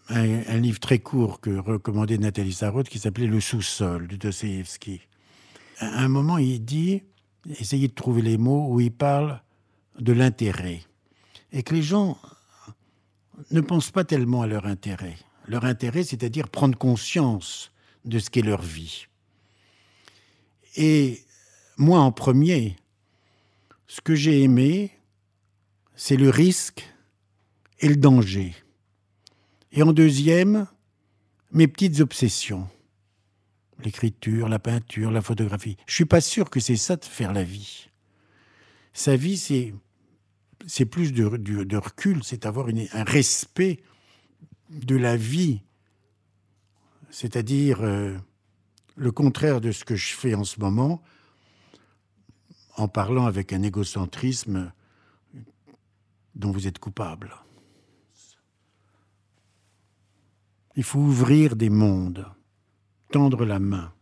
un, 0.10 0.58
livre 0.58 0.80
très 0.80 1.00
court 1.00 1.40
que 1.40 1.50
recommandait 1.50 2.18
Nathalie 2.18 2.54
Sarraute 2.54 2.90
qui 2.90 3.00
s'appelait 3.00 3.28
Le 3.28 3.40
sous-sol 3.40 4.08
de 4.08 4.16
Dostoevsky. 4.16 5.02
À 5.80 6.04
un 6.04 6.08
moment, 6.08 6.38
il 6.38 6.64
dit, 6.64 7.04
essayez 7.60 7.88
de 7.88 7.94
trouver 7.94 8.22
les 8.22 8.38
mots 8.38 8.68
où 8.70 8.80
il 8.80 8.92
parle 8.92 9.42
de 10.00 10.14
l'intérêt. 10.14 10.82
Et 11.52 11.64
que 11.64 11.74
les 11.74 11.82
gens 11.82 12.18
ne 13.52 13.62
pensent 13.62 13.92
pas 13.92 14.04
tellement 14.04 14.42
à 14.42 14.48
leur 14.48 14.66
intérêt 14.66 15.16
leur 15.48 15.66
intérêt, 15.66 16.04
c'est-à-dire 16.04 16.50
prendre 16.50 16.78
conscience 16.78 17.72
de 18.04 18.20
ce 18.20 18.30
qu'est 18.30 18.42
leur 18.42 18.62
vie. 18.62 19.08
Et 20.76 21.24
moi 21.78 22.00
en 22.00 22.12
premier, 22.12 22.76
ce 23.88 24.02
que 24.02 24.16
j'ai 24.16 24.44
aimé, 24.44 24.92
c'est 25.96 26.18
le 26.18 26.30
risque 26.30 26.86
et 27.80 27.88
le 27.88 27.96
danger. 27.96 28.54
Et 29.76 29.84
en 29.84 29.92
deuxième, 29.92 30.68
mes 31.52 31.68
petites 31.68 32.00
obsessions. 32.00 32.70
L'écriture, 33.84 34.48
la 34.48 34.58
peinture, 34.58 35.12
la 35.12 35.22
photographie. 35.22 35.76
Je 35.86 35.96
suis 35.96 36.06
pas 36.06 36.22
sûr 36.22 36.50
que 36.50 36.62
c'est 36.62 36.78
ça 36.78 36.96
de 36.96 37.04
faire 37.04 37.34
la 37.34 37.44
vie. 37.44 37.90
Sa 38.94 39.18
vie, 39.18 39.36
c'est, 39.36 39.74
c'est 40.66 40.86
plus 40.86 41.12
de, 41.12 41.28
de, 41.36 41.78
recul, 41.78 42.24
c'est 42.24 42.46
avoir 42.46 42.70
un 42.70 43.04
respect 43.04 43.82
de 44.70 44.96
la 44.96 45.18
vie, 45.18 45.62
c'est-à-dire 47.10 47.82
euh, 47.82 48.18
le 48.96 49.12
contraire 49.12 49.60
de 49.60 49.74
ce 49.74 49.84
que 49.84 49.98
je 49.98 50.14
fais 50.14 50.36
en 50.36 50.46
ce 50.46 50.62
moment, 50.62 51.04
en 52.78 52.88
parlant 52.88 53.26
avec 53.26 53.52
un 53.52 53.62
égocentrisme 53.62 54.72
dont 56.34 56.52
vous 56.52 56.66
êtes 56.66 56.80
coupable. 56.80 57.36
Il 60.78 60.84
faut 60.84 61.00
ouvrir 61.00 61.56
des 61.56 61.70
mondes, 61.70 62.26
tendre 63.10 63.46
la 63.46 63.60
main. 63.60 63.94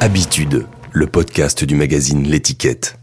Habitude, 0.00 0.66
le 0.90 1.06
podcast 1.06 1.64
du 1.64 1.76
magazine 1.76 2.24
L'étiquette. 2.24 2.98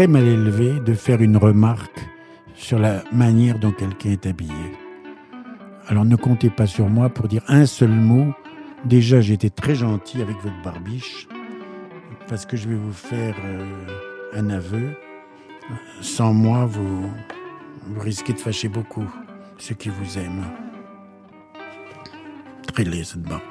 Très 0.00 0.06
mal 0.06 0.26
élevé 0.26 0.80
de 0.80 0.94
faire 0.94 1.20
une 1.20 1.36
remarque 1.36 2.00
sur 2.54 2.78
la 2.78 3.04
manière 3.12 3.58
dont 3.58 3.70
quelqu'un 3.70 4.12
est 4.12 4.24
habillé. 4.24 4.72
Alors 5.88 6.06
ne 6.06 6.16
comptez 6.16 6.48
pas 6.48 6.66
sur 6.66 6.88
moi 6.88 7.10
pour 7.10 7.28
dire 7.28 7.42
un 7.48 7.66
seul 7.66 7.90
mot. 7.90 8.32
Déjà, 8.86 9.20
j'ai 9.20 9.34
été 9.34 9.50
très 9.50 9.74
gentil 9.74 10.22
avec 10.22 10.36
votre 10.36 10.58
barbiche, 10.64 11.28
parce 12.28 12.46
que 12.46 12.56
je 12.56 12.70
vais 12.70 12.76
vous 12.76 12.94
faire 12.94 13.34
euh, 13.44 13.66
un 14.32 14.48
aveu. 14.48 14.96
Sans 16.00 16.32
moi, 16.32 16.64
vous, 16.64 17.02
vous 17.86 18.00
risquez 18.00 18.32
de 18.32 18.38
fâcher 18.38 18.68
beaucoup 18.70 19.06
ceux 19.58 19.74
qui 19.74 19.90
vous 19.90 20.16
aiment. 20.16 20.46
Très 22.72 22.84
laid 22.84 23.04
cette 23.04 23.20
barbe. 23.20 23.49